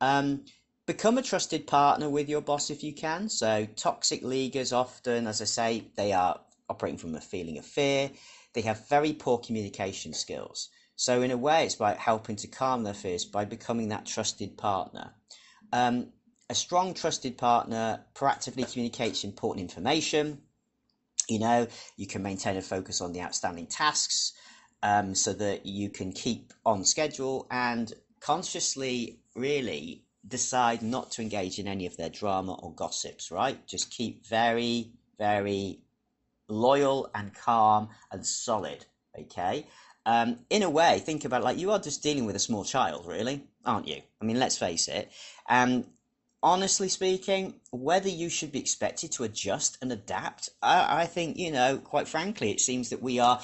Um, 0.00 0.44
become 0.92 1.18
a 1.18 1.22
trusted 1.22 1.68
partner 1.68 2.10
with 2.10 2.28
your 2.28 2.40
boss 2.40 2.68
if 2.68 2.82
you 2.82 2.92
can. 2.92 3.28
So, 3.28 3.64
toxic 3.76 4.24
leaguers 4.24 4.72
often, 4.72 5.28
as 5.28 5.40
I 5.40 5.44
say, 5.44 5.84
they 5.94 6.12
are 6.12 6.40
operating 6.68 6.98
from 6.98 7.14
a 7.14 7.20
feeling 7.20 7.58
of 7.58 7.64
fear. 7.64 8.10
They 8.54 8.62
have 8.62 8.88
very 8.88 9.12
poor 9.12 9.38
communication 9.38 10.12
skills. 10.12 10.68
So, 10.96 11.22
in 11.22 11.30
a 11.30 11.36
way, 11.36 11.64
it's 11.64 11.76
about 11.76 11.98
helping 11.98 12.34
to 12.36 12.48
calm 12.48 12.82
their 12.82 12.92
fears 12.92 13.24
by 13.24 13.44
becoming 13.44 13.90
that 13.90 14.04
trusted 14.04 14.58
partner. 14.58 15.14
Um, 15.72 16.08
a 16.48 16.56
strong, 16.56 16.92
trusted 16.92 17.38
partner 17.38 18.00
proactively 18.12 18.68
communicates 18.68 19.22
important 19.22 19.62
information. 19.62 20.38
You 21.28 21.38
know, 21.38 21.68
you 21.96 22.08
can 22.08 22.24
maintain 22.24 22.56
a 22.56 22.62
focus 22.62 23.00
on 23.00 23.12
the 23.12 23.20
outstanding 23.22 23.68
tasks 23.68 24.32
um, 24.82 25.14
so 25.14 25.34
that 25.34 25.66
you 25.66 25.88
can 25.88 26.10
keep 26.10 26.52
on 26.66 26.84
schedule 26.84 27.46
and 27.48 27.92
consciously 28.18 29.20
really 29.36 30.02
decide 30.26 30.82
not 30.82 31.10
to 31.12 31.22
engage 31.22 31.58
in 31.58 31.66
any 31.66 31.86
of 31.86 31.96
their 31.96 32.10
drama 32.10 32.54
or 32.54 32.72
gossips, 32.72 33.30
right? 33.30 33.66
Just 33.66 33.90
keep 33.90 34.26
very, 34.26 34.92
very 35.18 35.82
loyal 36.48 37.10
and 37.14 37.32
calm 37.34 37.88
and 38.10 38.26
solid 38.26 38.84
Okay. 39.18 39.66
Um, 40.06 40.38
in 40.48 40.62
a 40.62 40.70
way, 40.70 40.98
think 41.00 41.24
about 41.24 41.42
like 41.42 41.58
you 41.58 41.72
are 41.72 41.78
just 41.78 42.02
dealing 42.02 42.24
with 42.24 42.36
a 42.36 42.40
small 42.40 42.64
child, 42.64 43.06
really, 43.06 43.44
aren't 43.64 43.88
you? 43.88 44.00
I 44.20 44.24
mean, 44.24 44.38
let's 44.38 44.56
face 44.56 44.88
it. 44.88 45.10
And 45.48 45.86
honestly 46.42 46.88
speaking, 46.88 47.54
whether 47.70 48.08
you 48.08 48.28
should 48.28 48.52
be 48.52 48.58
expected 48.58 49.12
to 49.12 49.24
adjust 49.24 49.78
and 49.82 49.92
adapt, 49.92 50.50
I, 50.62 51.02
I, 51.02 51.06
think, 51.06 51.36
you 51.36 51.50
know, 51.50 51.78
quite 51.78 52.08
frankly, 52.08 52.50
it 52.50 52.60
seems 52.60 52.90
that 52.90 53.02
we 53.02 53.18
are 53.18 53.40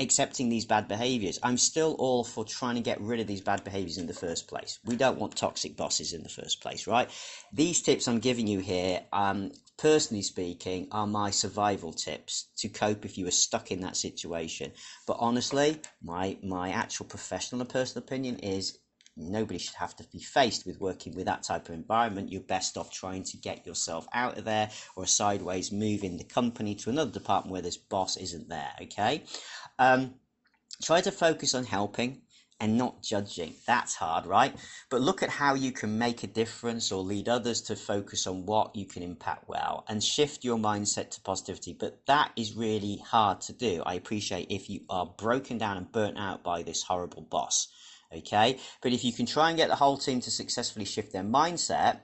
accepting 0.00 0.48
these 0.48 0.64
bad 0.64 0.88
behaviors. 0.88 1.38
I'm 1.42 1.56
still 1.56 1.96
all 1.98 2.24
for 2.24 2.44
trying 2.44 2.76
to 2.76 2.80
get 2.80 3.00
rid 3.00 3.20
of 3.20 3.26
these 3.26 3.40
bad 3.40 3.64
behaviors 3.64 3.98
in 3.98 4.06
the 4.06 4.14
first 4.14 4.48
place. 4.48 4.78
We 4.84 4.96
don't 4.96 5.18
want 5.18 5.36
toxic 5.36 5.76
bosses 5.76 6.12
in 6.12 6.22
the 6.22 6.28
first 6.28 6.60
place, 6.60 6.86
right? 6.86 7.10
These 7.52 7.82
tips 7.82 8.06
I'm 8.06 8.20
giving 8.20 8.46
you 8.46 8.60
here, 8.60 9.02
um, 9.12 9.52
personally 9.76 10.22
speaking, 10.22 10.88
are 10.92 11.06
my 11.06 11.30
survival 11.30 11.92
tips 11.92 12.48
to 12.58 12.68
cope 12.68 13.04
if 13.04 13.18
you 13.18 13.26
are 13.26 13.32
stuck 13.32 13.70
in 13.70 13.80
that 13.80 13.96
situation. 13.96 14.72
But 15.06 15.16
honestly, 15.20 15.80
my, 16.02 16.36
my 16.42 16.70
actual 16.70 17.06
professional 17.06 17.60
and 17.60 17.70
personal 17.70 18.04
opinion 18.04 18.38
is 18.40 18.78
nobody 19.18 19.58
should 19.58 19.74
have 19.74 19.96
to 19.96 20.04
be 20.12 20.20
faced 20.20 20.66
with 20.66 20.80
working 20.80 21.14
with 21.14 21.26
that 21.26 21.42
type 21.42 21.68
of 21.68 21.74
environment. 21.74 22.30
You're 22.30 22.40
best 22.42 22.76
off 22.76 22.92
trying 22.92 23.24
to 23.24 23.36
get 23.36 23.66
yourself 23.66 24.06
out 24.12 24.38
of 24.38 24.44
there 24.44 24.70
or 24.96 25.06
sideways 25.06 25.72
move 25.72 26.04
in 26.04 26.16
the 26.16 26.24
company 26.24 26.74
to 26.76 26.90
another 26.90 27.10
department 27.10 27.52
where 27.52 27.62
this 27.62 27.76
boss 27.76 28.16
isn't 28.16 28.48
there. 28.48 28.72
Okay. 28.82 29.24
Um, 29.78 30.14
try 30.82 31.00
to 31.00 31.10
focus 31.10 31.54
on 31.54 31.64
helping 31.64 32.22
and 32.60 32.76
not 32.76 33.02
judging. 33.02 33.54
That's 33.66 33.94
hard, 33.94 34.26
right? 34.26 34.54
But 34.90 35.00
look 35.00 35.22
at 35.22 35.30
how 35.30 35.54
you 35.54 35.70
can 35.70 35.98
make 35.98 36.24
a 36.24 36.26
difference 36.26 36.90
or 36.90 37.02
lead 37.02 37.28
others 37.28 37.62
to 37.62 37.76
focus 37.76 38.26
on 38.26 38.46
what 38.46 38.74
you 38.74 38.84
can 38.84 39.02
impact 39.02 39.48
well 39.48 39.84
and 39.88 40.02
shift 40.02 40.44
your 40.44 40.58
mindset 40.58 41.10
to 41.10 41.20
positivity. 41.20 41.72
But 41.72 42.04
that 42.06 42.32
is 42.36 42.54
really 42.54 42.96
hard 42.96 43.40
to 43.42 43.52
do. 43.52 43.82
I 43.86 43.94
appreciate 43.94 44.48
if 44.50 44.68
you 44.68 44.80
are 44.90 45.06
broken 45.06 45.58
down 45.58 45.76
and 45.76 45.92
burnt 45.92 46.18
out 46.18 46.42
by 46.42 46.62
this 46.62 46.82
horrible 46.82 47.22
boss 47.22 47.68
okay? 48.14 48.58
But 48.82 48.92
if 48.92 49.04
you 49.04 49.12
can 49.12 49.26
try 49.26 49.48
and 49.48 49.58
get 49.58 49.68
the 49.68 49.76
whole 49.76 49.98
team 49.98 50.20
to 50.20 50.30
successfully 50.30 50.84
shift 50.84 51.12
their 51.12 51.22
mindset, 51.22 52.00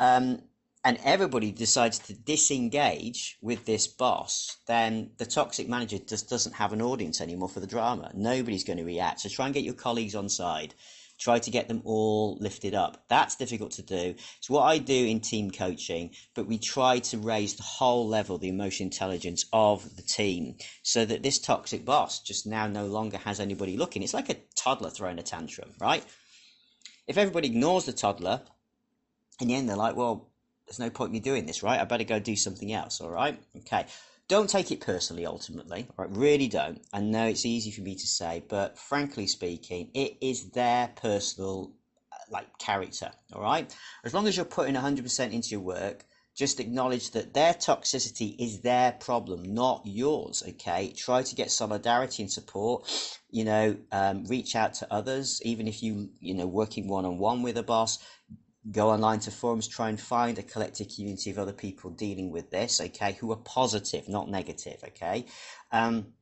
um, 0.00 0.42
and 0.84 0.98
everybody 1.04 1.52
decides 1.52 2.00
to 2.00 2.12
disengage 2.12 3.38
with 3.40 3.64
this 3.64 3.86
boss, 3.86 4.56
then 4.66 5.12
the 5.18 5.26
toxic 5.26 5.68
manager 5.68 5.98
just 5.98 6.28
doesn't 6.28 6.54
have 6.54 6.72
an 6.72 6.82
audience 6.82 7.20
anymore 7.20 7.48
for 7.48 7.60
the 7.60 7.68
drama. 7.68 8.10
Nobody's 8.14 8.64
going 8.64 8.78
to 8.78 8.84
react. 8.84 9.20
So 9.20 9.28
try 9.28 9.46
and 9.46 9.54
get 9.54 9.62
your 9.62 9.74
colleagues 9.74 10.16
on 10.16 10.28
side 10.28 10.74
try 11.22 11.38
to 11.38 11.50
get 11.50 11.68
them 11.68 11.82
all 11.84 12.36
lifted 12.40 12.74
up. 12.74 13.04
That's 13.08 13.36
difficult 13.36 13.70
to 13.72 13.82
do. 13.82 14.14
It's 14.38 14.50
what 14.50 14.62
I 14.62 14.78
do 14.78 15.06
in 15.06 15.20
team 15.20 15.50
coaching, 15.50 16.10
but 16.34 16.46
we 16.46 16.58
try 16.58 16.98
to 16.98 17.18
raise 17.18 17.54
the 17.54 17.62
whole 17.62 18.08
level, 18.08 18.38
the 18.38 18.48
emotional 18.48 18.88
intelligence 18.88 19.44
of 19.52 19.96
the 19.96 20.02
team, 20.02 20.56
so 20.82 21.04
that 21.04 21.22
this 21.22 21.38
toxic 21.38 21.84
boss 21.84 22.20
just 22.20 22.46
now 22.46 22.66
no 22.66 22.86
longer 22.86 23.18
has 23.18 23.38
anybody 23.38 23.76
looking. 23.76 24.02
It's 24.02 24.14
like 24.14 24.30
a 24.30 24.36
toddler 24.56 24.90
throwing 24.90 25.18
a 25.18 25.22
tantrum, 25.22 25.70
right? 25.80 26.04
If 27.06 27.16
everybody 27.16 27.48
ignores 27.48 27.84
the 27.84 27.92
toddler, 27.92 28.42
in 29.40 29.48
the 29.48 29.54
end 29.54 29.68
they're 29.68 29.76
like, 29.76 29.96
well, 29.96 30.28
there's 30.66 30.78
no 30.80 30.90
point 30.90 31.08
in 31.08 31.12
me 31.12 31.20
doing 31.20 31.46
this, 31.46 31.62
right? 31.62 31.80
I 31.80 31.84
better 31.84 32.04
go 32.04 32.18
do 32.18 32.34
something 32.34 32.72
else, 32.72 33.00
all 33.00 33.10
right? 33.10 33.38
Okay. 33.58 33.86
Don't 34.32 34.48
take 34.48 34.72
it 34.72 34.80
personally, 34.80 35.26
ultimately, 35.26 35.86
right? 35.98 36.08
Really 36.10 36.48
don't. 36.48 36.80
I 36.90 37.00
know 37.00 37.26
it's 37.26 37.44
easy 37.44 37.70
for 37.70 37.82
me 37.82 37.94
to 37.96 38.06
say, 38.06 38.42
but 38.48 38.78
frankly 38.78 39.26
speaking, 39.26 39.90
it 39.92 40.16
is 40.22 40.52
their 40.52 40.88
personal 40.96 41.74
uh, 42.10 42.16
like 42.30 42.46
character, 42.56 43.12
all 43.34 43.42
right? 43.42 43.70
As 44.06 44.14
long 44.14 44.26
as 44.26 44.34
you're 44.34 44.46
putting 44.46 44.74
100% 44.74 45.32
into 45.34 45.50
your 45.50 45.60
work, 45.60 46.06
just 46.34 46.60
acknowledge 46.60 47.10
that 47.10 47.34
their 47.34 47.52
toxicity 47.52 48.34
is 48.38 48.62
their 48.62 48.92
problem, 48.92 49.52
not 49.54 49.82
yours. 49.84 50.42
Okay, 50.48 50.94
try 50.96 51.22
to 51.22 51.34
get 51.34 51.50
solidarity 51.50 52.22
and 52.22 52.32
support. 52.32 52.90
You 53.30 53.44
know, 53.44 53.76
um, 53.92 54.24
reach 54.24 54.56
out 54.56 54.72
to 54.74 54.90
others, 54.90 55.42
even 55.44 55.68
if 55.68 55.82
you 55.82 56.08
you 56.20 56.32
know 56.32 56.46
working 56.46 56.88
one 56.88 57.04
on 57.04 57.18
one 57.18 57.42
with 57.42 57.58
a 57.58 57.62
boss 57.62 57.98
go 58.70 58.90
online 58.90 59.20
to 59.20 59.30
forums, 59.30 59.66
try 59.66 59.88
and 59.88 60.00
find 60.00 60.38
a 60.38 60.42
collective 60.42 60.88
community 60.94 61.30
of 61.30 61.38
other 61.38 61.52
people 61.52 61.90
dealing 61.90 62.30
with 62.30 62.50
this, 62.50 62.80
okay, 62.80 63.16
who 63.20 63.32
are 63.32 63.36
positive, 63.36 64.08
not 64.08 64.28
negative, 64.28 64.82
okay. 64.88 65.26
Um, 65.72 66.14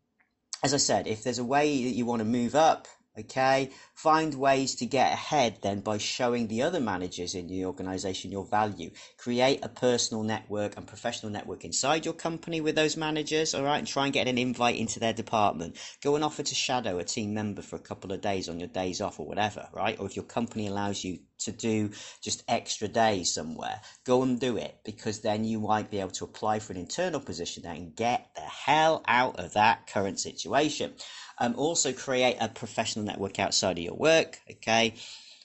as 0.62 0.74
I 0.74 0.79
said, 0.79 1.07
if 1.07 1.22
there's 1.22 1.38
a 1.38 1.44
way 1.44 1.85
that 1.85 1.90
you 1.90 2.07
want 2.07 2.20
to 2.20 2.24
move 2.26 2.55
up, 2.55 2.88
okay, 3.18 3.70
find 3.94 4.35
ways 4.35 4.76
to 4.76 4.87
get 4.87 5.12
ahead 5.12 5.59
then 5.62 5.81
by 5.81 5.98
showing 5.98 6.46
the 6.46 6.62
other 6.62 6.81
managers 6.81 7.35
in 7.35 7.46
the 7.46 7.64
organization 7.64 8.31
your 8.31 8.44
value. 8.44 8.90
Create 9.18 9.61
a 9.62 9.68
personal 9.68 10.22
network 10.22 10.76
and 10.76 10.87
professional 10.87 11.33
network 11.33 11.64
inside 11.64 12.05
your 12.05 12.14
company 12.14 12.61
with 12.61 12.74
those 12.74 12.96
managers, 12.96 13.55
all 13.55 13.64
right, 13.64 13.79
and 13.79 13.87
try 13.87 14.05
and 14.05 14.14
get 14.14 14.29
an 14.29 14.38
invite 14.38 14.76
into 14.76 15.00
their 15.00 15.12
department. 15.12 15.76
Go 16.03 16.14
and 16.14 16.24
offer 16.24 16.42
to 16.42 16.55
shadow 16.55 16.98
a 16.98 17.05
team 17.05 17.35
member 17.35 17.62
for 17.62 17.76
a 17.76 17.81
couple 17.81 18.12
of 18.12 18.20
days 18.20 18.48
on 18.48 18.59
your 18.59 18.68
days 18.68 19.00
off 19.00 19.20
or 19.20 19.26
whatever, 19.26 19.68
right? 19.72 19.98
Or 19.98 20.07
if 20.07 20.16
your 20.16 20.24
company 20.24 20.68
allows 20.68 21.05
you 21.05 21.18
to 21.40 21.53
do 21.53 21.90
just 22.22 22.42
extra 22.48 22.88
days 22.88 23.35
somewhere, 23.35 23.81
go 24.05 24.22
and 24.22 24.40
do 24.40 24.57
it 24.57 24.79
because 24.85 25.20
then 25.20 25.44
you 25.44 25.61
might 25.61 25.90
be 25.90 26.00
able 26.00 26.11
to 26.11 26.24
apply 26.24 26.59
for 26.59 26.72
an 26.72 26.79
internal 26.79 27.20
position 27.20 27.62
there 27.62 27.74
and 27.74 27.94
get 27.94 28.29
the 28.35 28.40
hell 28.40 29.03
out 29.07 29.38
of 29.38 29.55
that 29.55 29.87
current 29.87 30.20
situation. 30.20 30.92
Um, 31.38 31.55
also 31.57 31.92
create 31.92 32.37
a 32.40 32.48
professional 32.48 33.05
network 33.05 33.38
outside 33.38 33.79
of 33.79 33.85
your 33.85 33.94
work. 33.94 34.38
Okay. 34.50 34.94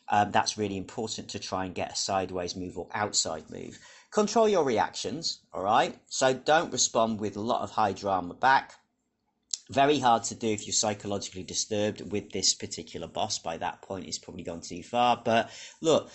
Um, 0.08 0.32
that's 0.32 0.58
really 0.58 0.78
important 0.78 1.30
to 1.30 1.40
try 1.40 1.66
and 1.66 1.74
get 1.74 1.92
a 1.92 1.96
sideways 1.96 2.56
move 2.56 2.78
or 2.78 2.88
outside 2.94 3.50
move. 3.50 3.80
Control 4.12 4.48
your 4.48 4.64
reactions. 4.64 5.40
All 5.54 5.64
right. 5.64 5.98
So 6.08 6.34
don't 6.34 6.72
respond 6.72 7.20
with 7.20 7.38
a 7.38 7.42
lot 7.42 7.64
of 7.64 7.72
high 7.72 7.94
drama 7.94 8.34
back. 8.34 8.76
Very 9.70 10.00
hard 10.00 10.24
to 10.26 10.36
do 10.36 10.48
if 10.48 10.68
you're 10.68 10.74
psychologically 10.74 11.44
disturbed 11.44 12.12
with 12.12 12.32
this 12.32 12.54
particular 12.54 13.08
boss. 13.08 13.40
By 13.40 13.58
that 13.58 13.82
point, 13.82 14.06
it's 14.06 14.20
probably 14.20 14.44
gone 14.44 14.62
too 14.62 14.84
far. 14.84 15.22
But 15.24 15.50
look, 15.82 16.12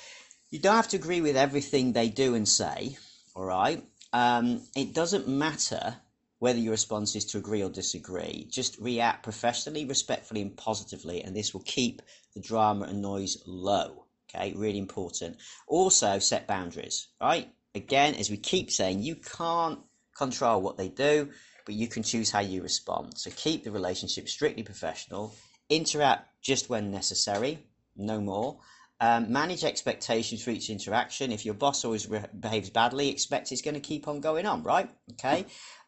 you 0.51 0.61
don't 0.61 0.77
have 0.77 0.89
to 0.89 0.97
agree 0.97 1.21
with 1.21 1.37
everything 1.37 1.93
they 1.93 2.09
do 2.09 2.35
and 2.35 2.49
say. 2.49 2.97
All 3.35 3.45
right. 3.45 3.85
Um, 4.13 4.63
it 4.77 4.95
doesn't 4.95 5.29
matter 5.29 5.97
whether 6.39 6.59
your 6.59 6.73
response 6.73 7.15
is 7.17 7.25
to 7.27 7.39
agree 7.39 7.63
or 7.63 7.71
disagree. 7.71 8.47
Just 8.51 8.79
react 8.79 9.23
professionally, 9.23 9.85
respectfully, 9.85 10.43
and 10.43 10.57
positively, 10.57 11.23
and 11.23 11.37
this 11.37 11.53
will 11.53 11.63
keep 11.63 12.03
the 12.35 12.41
drama 12.41 12.87
and 12.87 13.03
noise 13.03 13.37
low. 13.47 14.07
Okay, 14.29 14.53
really 14.57 14.79
important. 14.79 15.37
Also, 15.67 16.19
set 16.19 16.47
boundaries, 16.47 17.09
right? 17.21 17.49
Again, 17.75 18.15
as 18.15 18.31
we 18.31 18.37
keep 18.37 18.71
saying, 18.71 19.03
you 19.03 19.17
can't 19.17 19.81
control 20.17 20.63
what 20.63 20.77
they 20.77 20.89
do, 20.89 21.31
but 21.71 21.77
you 21.77 21.87
can 21.87 22.03
choose 22.03 22.33
how 22.33 22.41
you 22.41 22.65
respond. 22.65 23.17
So 23.17 23.31
keep 23.37 23.63
the 23.63 23.71
relationship 23.71 24.29
strictly 24.29 24.65
professional, 24.65 25.33
interact 25.69 26.27
just 26.43 26.69
when 26.69 26.91
necessary, 26.91 27.65
no 27.95 28.21
more. 28.21 28.59
Um, 28.99 29.31
manage 29.31 29.63
expectations 29.63 30.43
for 30.43 30.51
each 30.51 30.69
interaction. 30.69 31.31
If 31.31 31.45
your 31.45 31.55
boss 31.55 31.85
always 31.85 32.09
re- 32.09 32.25
behaves 32.41 32.71
badly, 32.71 33.09
expect 33.09 33.53
it's 33.53 33.63
going 33.63 33.75
to 33.75 33.81
keep 33.81 34.09
on 34.09 34.19
going 34.19 34.47
on, 34.47 34.65
right? 34.65 34.91
Okay. 35.13 35.47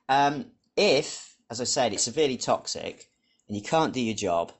Um, 0.08 0.52
if, 0.76 1.34
as 1.50 1.60
I 1.60 1.64
said, 1.64 1.92
it's 1.92 2.04
severely 2.04 2.36
toxic 2.36 3.10
and 3.48 3.56
you 3.56 3.62
can't 3.64 3.92
do 3.92 4.00
your 4.00 4.14
job 4.14 4.52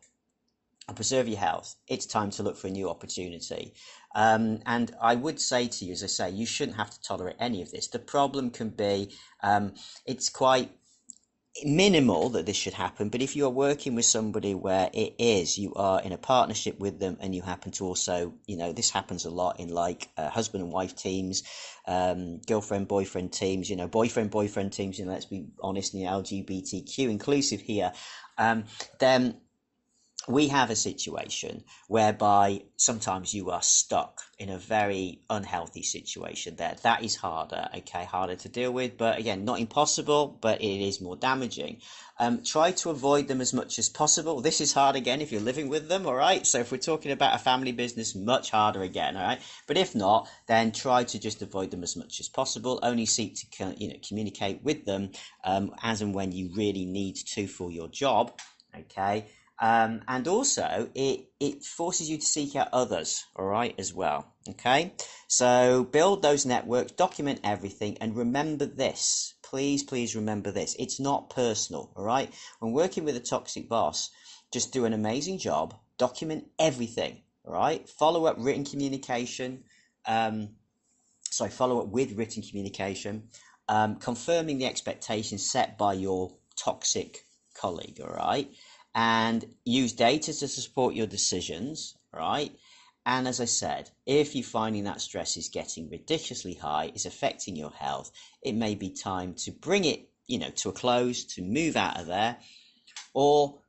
and 0.88 0.96
preserve 0.96 1.28
your 1.28 1.38
health, 1.38 1.76
it's 1.86 2.04
time 2.04 2.30
to 2.32 2.42
look 2.42 2.56
for 2.56 2.66
a 2.66 2.70
new 2.70 2.90
opportunity. 2.90 3.74
Um, 4.16 4.58
and 4.66 4.92
I 5.00 5.14
would 5.14 5.40
say 5.40 5.68
to 5.68 5.84
you, 5.84 5.92
as 5.92 6.02
I 6.02 6.08
say, 6.08 6.30
you 6.30 6.46
shouldn't 6.46 6.78
have 6.78 6.90
to 6.90 7.00
tolerate 7.00 7.36
any 7.38 7.62
of 7.62 7.70
this. 7.70 7.86
The 7.86 8.00
problem 8.00 8.50
can 8.50 8.70
be 8.70 9.14
um, 9.44 9.74
it's 10.04 10.28
quite 10.28 10.72
minimal 11.64 12.30
that 12.30 12.46
this 12.46 12.56
should 12.56 12.72
happen, 12.72 13.08
but 13.08 13.20
if 13.20 13.36
you're 13.36 13.50
working 13.50 13.94
with 13.94 14.04
somebody 14.04 14.54
where 14.54 14.90
it 14.92 15.14
is, 15.18 15.58
you 15.58 15.74
are 15.74 16.00
in 16.00 16.12
a 16.12 16.18
partnership 16.18 16.78
with 16.78 16.98
them, 16.98 17.18
and 17.20 17.34
you 17.34 17.42
happen 17.42 17.72
to 17.72 17.84
also, 17.84 18.32
you 18.46 18.56
know, 18.56 18.72
this 18.72 18.90
happens 18.90 19.24
a 19.24 19.30
lot 19.30 19.60
in 19.60 19.68
like 19.68 20.08
uh, 20.16 20.30
husband 20.30 20.64
and 20.64 20.72
wife 20.72 20.96
teams, 20.96 21.42
um, 21.86 22.40
girlfriend 22.46 22.88
boyfriend 22.88 23.32
teams, 23.32 23.68
you 23.68 23.76
know, 23.76 23.86
boyfriend 23.86 24.30
boyfriend 24.30 24.72
teams. 24.72 24.98
You 24.98 25.04
know, 25.04 25.12
let's 25.12 25.26
be 25.26 25.46
honest, 25.60 25.94
in 25.94 26.00
the 26.00 26.06
LGBTQ 26.06 27.10
inclusive 27.10 27.60
here. 27.60 27.92
Um, 28.38 28.64
then 28.98 29.36
we 30.28 30.48
have 30.48 30.70
a 30.70 30.76
situation 30.76 31.64
whereby 31.88 32.62
sometimes 32.76 33.34
you 33.34 33.50
are 33.50 33.62
stuck 33.62 34.22
in 34.38 34.50
a 34.50 34.58
very 34.58 35.20
unhealthy 35.28 35.82
situation 35.82 36.56
there. 36.56 36.76
That 36.82 37.02
is 37.02 37.16
harder, 37.16 37.68
okay, 37.78 38.04
harder 38.04 38.36
to 38.36 38.48
deal 38.48 38.72
with, 38.72 38.96
but 38.96 39.18
again, 39.18 39.44
not 39.44 39.58
impossible, 39.58 40.38
but 40.40 40.60
it 40.60 40.86
is 40.86 41.00
more 41.00 41.16
damaging. 41.16 41.80
Um, 42.20 42.44
try 42.44 42.70
to 42.72 42.90
avoid 42.90 43.26
them 43.26 43.40
as 43.40 43.52
much 43.52 43.80
as 43.80 43.88
possible. 43.88 44.40
This 44.40 44.60
is 44.60 44.72
hard 44.72 44.94
again 44.94 45.20
if 45.20 45.32
you're 45.32 45.40
living 45.40 45.68
with 45.68 45.88
them, 45.88 46.06
all 46.06 46.14
right? 46.14 46.46
So 46.46 46.60
if 46.60 46.70
we're 46.70 46.78
talking 46.78 47.10
about 47.10 47.34
a 47.34 47.38
family 47.42 47.72
business, 47.72 48.14
much 48.14 48.50
harder 48.50 48.82
again, 48.82 49.16
all 49.16 49.24
right? 49.24 49.40
But 49.66 49.76
if 49.76 49.94
not, 49.94 50.28
then 50.46 50.70
try 50.70 51.02
to 51.04 51.18
just 51.18 51.42
avoid 51.42 51.72
them 51.72 51.82
as 51.82 51.96
much 51.96 52.20
as 52.20 52.28
possible. 52.28 52.78
Only 52.82 53.06
seek 53.06 53.38
to 53.58 53.74
you 53.76 53.88
know 53.88 53.96
communicate 54.06 54.62
with 54.62 54.84
them 54.84 55.10
um, 55.42 55.74
as 55.82 56.00
and 56.00 56.14
when 56.14 56.30
you 56.30 56.50
really 56.54 56.84
need 56.84 57.16
to 57.16 57.48
for 57.48 57.72
your 57.72 57.88
job, 57.88 58.38
okay? 58.78 59.26
Um, 59.62 60.02
and 60.08 60.28
also, 60.28 60.90
it, 60.94 61.30
it 61.40 61.64
forces 61.64 62.10
you 62.10 62.18
to 62.18 62.26
seek 62.26 62.54
out 62.56 62.68
others, 62.72 63.24
all 63.36 63.46
right, 63.46 63.74
as 63.78 63.94
well. 63.94 64.26
Okay, 64.46 64.92
so 65.28 65.84
build 65.84 66.20
those 66.20 66.44
networks, 66.44 66.92
document 66.92 67.40
everything, 67.44 67.96
and 68.00 68.16
remember 68.16 68.66
this 68.66 69.32
please, 69.52 69.82
please 69.82 70.16
remember 70.16 70.50
this. 70.50 70.74
It's 70.78 70.98
not 70.98 71.28
personal, 71.28 71.92
all 71.94 72.04
right? 72.04 72.32
When 72.60 72.72
working 72.72 73.04
with 73.04 73.16
a 73.16 73.20
toxic 73.20 73.68
boss, 73.68 74.08
just 74.50 74.72
do 74.72 74.86
an 74.86 74.94
amazing 74.94 75.36
job, 75.36 75.74
document 75.98 76.46
everything, 76.58 77.20
all 77.44 77.52
right? 77.52 77.86
Follow 77.86 78.24
up 78.24 78.36
written 78.38 78.64
communication. 78.64 79.64
Um, 80.06 80.56
sorry, 81.30 81.50
follow 81.50 81.82
up 81.82 81.88
with 81.88 82.12
written 82.12 82.42
communication, 82.42 83.24
um, 83.68 83.96
confirming 83.96 84.56
the 84.56 84.64
expectations 84.64 85.50
set 85.50 85.76
by 85.76 85.92
your 85.92 86.34
toxic 86.56 87.26
colleague, 87.54 88.00
all 88.02 88.14
right? 88.14 88.50
And 88.94 89.44
use 89.64 89.92
data 89.94 90.32
to 90.38 90.48
support 90.48 90.94
your 90.94 91.06
decisions, 91.06 91.94
right? 92.12 92.52
And 93.06 93.26
as 93.26 93.40
I 93.40 93.46
said, 93.46 93.90
if 94.06 94.34
you're 94.34 94.44
finding 94.44 94.84
that 94.84 95.00
stress 95.00 95.36
is 95.36 95.48
getting 95.48 95.88
ridiculously 95.90 96.54
high, 96.54 96.92
is 96.94 97.06
affecting 97.06 97.56
your 97.56 97.72
health, 97.72 98.12
it 98.42 98.54
may 98.54 98.74
be 98.74 98.90
time 98.90 99.34
to 99.38 99.50
bring 99.50 99.84
it, 99.84 100.08
you 100.26 100.38
know, 100.38 100.50
to 100.50 100.68
a 100.68 100.72
close, 100.72 101.24
to 101.34 101.42
move 101.42 101.76
out 101.76 101.98
of 101.98 102.06
there, 102.06 102.36
or 103.14 103.61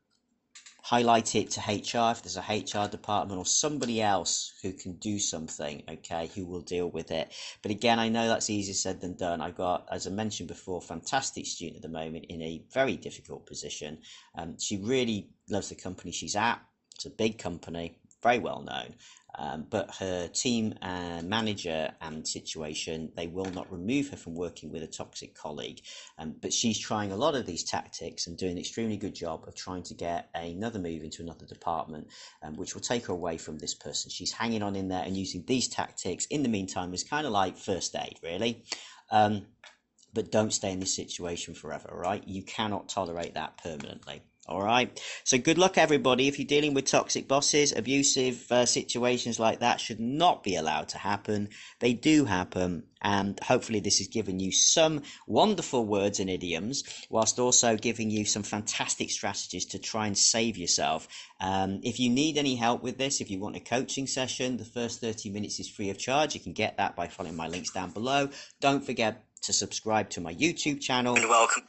highlight 0.84 1.34
it 1.34 1.50
to 1.50 1.62
HR 1.62 2.12
if 2.12 2.22
there's 2.22 2.36
a 2.36 2.42
HR 2.42 2.90
department 2.90 3.40
or 3.40 3.46
somebody 3.46 4.02
else 4.02 4.52
who 4.62 4.74
can 4.74 4.94
do 4.98 5.18
something, 5.18 5.82
okay, 5.90 6.30
who 6.36 6.46
will 6.46 6.62
deal 6.62 6.90
with 6.90 7.10
it. 7.10 7.34
But 7.62 7.72
again, 7.72 8.00
I 8.00 8.10
know 8.10 8.28
that's 8.28 8.50
easier 8.50 8.74
said 8.74 9.00
than 9.00 9.16
done. 9.16 9.40
I've 9.40 9.56
got, 9.56 9.88
as 9.90 10.08
I 10.08 10.10
mentioned 10.10 10.50
before, 10.50 10.82
fantastic 10.82 11.46
student 11.46 11.78
at 11.78 11.84
the 11.84 11.98
moment 11.98 12.26
in 12.28 12.42
a 12.42 12.64
very 12.74 12.98
difficult 12.98 13.46
position. 13.46 14.00
Um, 14.38 14.60
she 14.60 14.76
really 14.76 15.30
loves 15.50 15.70
the 15.70 15.76
company 15.76 16.12
she's 16.12 16.36
at. 16.36 16.62
It's 16.96 17.06
a 17.06 17.10
big 17.10 17.38
company, 17.38 17.98
very 18.24 18.40
well 18.40 18.62
known. 18.62 18.96
Um, 19.36 19.66
but 19.68 19.96
her 19.96 20.28
team 20.28 20.76
uh, 20.82 21.22
manager 21.24 21.92
and 22.02 22.28
situation, 22.28 23.12
they 23.18 23.26
will 23.26 23.50
not 23.52 23.72
remove 23.72 24.10
her 24.10 24.18
from 24.18 24.36
working 24.36 24.72
with 24.72 24.84
a 24.84 24.88
toxic 24.88 25.34
colleague. 25.34 25.82
Um, 26.20 26.36
but 26.40 26.54
she's 26.54 26.78
trying 26.78 27.12
a 27.12 27.16
lot 27.16 27.34
of 27.34 27.48
these 27.48 27.64
tactics 27.64 28.28
and 28.28 28.38
doing 28.38 28.54
an 28.54 28.58
extremely 28.60 28.98
good 28.98 29.16
job 29.16 29.46
of 29.48 29.56
trying 29.56 29.84
to 29.84 29.96
get 29.96 30.30
another 30.36 30.78
move 30.78 31.02
into 31.04 31.24
another 31.24 31.48
department, 31.48 32.10
um, 32.44 32.56
which 32.58 32.76
will 32.76 32.82
take 32.82 33.08
her 33.08 33.14
away 33.14 33.38
from 33.38 33.58
this 33.58 33.74
person. 33.74 34.12
She's 34.12 34.32
hanging 34.32 34.62
on 34.62 34.76
in 34.76 34.90
there 34.90 35.04
and 35.04 35.18
using 35.18 35.44
these 35.48 35.68
tactics 35.68 36.28
in 36.28 36.44
the 36.44 36.50
meantime 36.50 36.94
as 36.94 37.04
kind 37.04 37.26
of 37.26 37.34
like 37.34 37.58
first 37.58 37.96
aid, 37.96 38.20
really. 38.22 38.64
Um, 39.10 39.48
but 40.14 40.32
don't 40.32 40.54
stay 40.54 40.72
in 40.72 40.80
this 40.80 40.96
situation 40.96 41.56
forever, 41.56 41.90
right? 41.92 42.24
You 42.28 42.44
cannot 42.44 42.88
tolerate 42.88 43.34
that 43.34 43.58
permanently. 43.58 44.22
All 44.46 44.62
right. 44.62 45.02
So 45.24 45.38
good 45.38 45.58
luck, 45.58 45.78
everybody. 45.78 46.28
If 46.28 46.38
you're 46.38 46.46
dealing 46.46 46.74
with 46.74 46.84
toxic 46.84 47.30
bosses, 47.30 47.72
abusive 47.72 48.52
uh, 48.52 48.66
situations 48.66 49.40
like 49.40 49.62
that 49.62 49.80
should 49.80 50.02
not 50.02 50.44
be 50.44 50.58
allowed 50.58 50.90
to 50.90 50.98
happen. 50.98 51.48
They 51.80 51.94
do 51.94 52.26
happen. 52.26 52.84
And 53.02 53.40
hopefully, 53.40 53.80
this 53.80 54.00
has 54.00 54.08
given 54.08 54.42
you 54.42 54.52
some 54.52 55.04
wonderful 55.28 55.86
words 55.86 56.20
and 56.20 56.30
idioms, 56.30 56.84
whilst 57.10 57.40
also 57.40 57.78
giving 57.78 58.10
you 58.10 58.26
some 58.26 58.44
fantastic 58.44 59.12
strategies 59.12 59.66
to 59.68 59.80
try 59.80 60.08
and 60.08 60.18
save 60.18 60.58
yourself. 60.58 61.08
Um, 61.40 61.80
if 61.84 61.98
you 61.98 62.10
need 62.10 62.38
any 62.38 62.56
help 62.56 62.84
with 62.84 62.98
this, 62.98 63.22
if 63.22 63.32
you 63.32 63.40
want 63.40 63.56
a 63.56 63.62
coaching 63.62 64.08
session, 64.08 64.58
the 64.58 64.66
first 64.66 65.00
30 65.00 65.30
minutes 65.30 65.62
is 65.62 65.70
free 65.70 65.90
of 65.90 65.98
charge. 65.98 66.36
You 66.36 66.42
can 66.42 66.54
get 66.54 66.76
that 66.78 66.98
by 66.98 67.08
following 67.08 67.38
my 67.38 67.48
links 67.48 67.72
down 67.72 67.92
below. 67.92 68.30
Don't 68.60 68.86
forget 68.86 69.24
to 69.44 69.54
subscribe 69.54 70.10
to 70.12 70.22
my 70.22 70.34
YouTube 70.36 70.82
channel. 70.82 71.14
Welcome. 71.14 71.64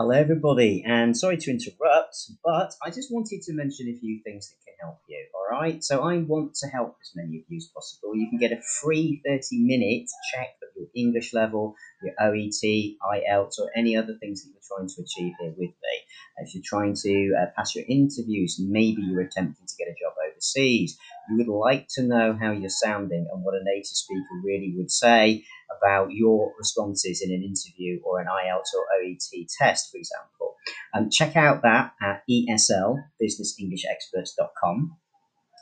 Hello, 0.00 0.12
everybody, 0.12 0.84
and 0.86 1.16
sorry 1.16 1.36
to 1.38 1.50
interrupt, 1.50 2.14
but 2.44 2.72
I 2.84 2.88
just 2.88 3.12
wanted 3.12 3.42
to 3.42 3.52
mention 3.52 3.88
a 3.88 3.98
few 3.98 4.20
things 4.22 4.48
that 4.48 4.64
can 4.64 4.74
help 4.80 5.00
you. 5.08 5.26
All 5.34 5.58
right, 5.58 5.82
so 5.82 6.02
I 6.04 6.18
want 6.18 6.54
to 6.62 6.68
help 6.68 6.96
as 7.02 7.10
many 7.16 7.38
of 7.38 7.44
you 7.48 7.56
as 7.56 7.68
possible. 7.74 8.14
You 8.14 8.28
can 8.28 8.38
get 8.38 8.52
a 8.52 8.62
free 8.80 9.20
30 9.26 9.58
minute 9.58 10.08
check 10.32 10.50
of 10.62 10.68
your 10.76 10.86
English 10.94 11.34
level, 11.34 11.74
your 12.00 12.14
OET, 12.20 12.62
IELTS, 12.62 13.58
or 13.58 13.72
any 13.74 13.96
other 13.96 14.14
things 14.20 14.44
that 14.44 14.52
you're 14.52 14.78
trying 14.78 14.86
to 14.86 15.02
achieve 15.02 15.34
here 15.40 15.50
with 15.58 15.70
me. 15.70 15.94
If 16.36 16.54
you're 16.54 16.62
trying 16.64 16.94
to 17.02 17.34
uh, 17.36 17.46
pass 17.56 17.74
your 17.74 17.84
interviews, 17.88 18.60
maybe 18.60 19.02
you're 19.02 19.22
attempting 19.22 19.66
to 19.66 19.74
get 19.76 19.88
a 19.88 19.98
job 20.00 20.14
overseas, 20.30 20.96
you 21.30 21.36
would 21.36 21.48
like 21.48 21.86
to 21.90 22.02
know 22.02 22.36
how 22.40 22.52
you're 22.52 22.70
sounding 22.70 23.26
and 23.30 23.42
what 23.42 23.54
a 23.54 23.64
native 23.64 23.86
speaker 23.86 24.40
really 24.44 24.74
would 24.76 24.90
say 24.90 25.44
about 25.76 26.12
your 26.12 26.52
responses 26.58 27.22
in 27.22 27.30
an 27.30 27.42
interview 27.42 28.00
or 28.04 28.20
an 28.20 28.26
IELTS 28.26 28.74
or 28.74 28.86
OET 28.98 29.46
test, 29.58 29.90
for 29.90 29.98
example. 29.98 30.56
Um, 30.94 31.10
check 31.10 31.36
out 31.36 31.62
that 31.62 31.92
at 32.02 32.22
ESL, 32.30 32.96
businessenglishexperts.com. 33.22 34.96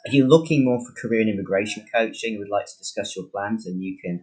If 0.05 0.15
you're 0.15 0.29
looking 0.29 0.65
more 0.65 0.79
for 0.85 0.93
career 0.93 1.23
and 1.23 1.31
immigration 1.31 1.85
coaching 1.93 2.35
and 2.35 2.39
would 2.39 2.49
like 2.49 2.67
to 2.67 2.79
discuss 2.79 3.17
your 3.17 3.27
plans, 3.27 3.65
then 3.65 3.81
you 3.81 3.99
can 4.03 4.23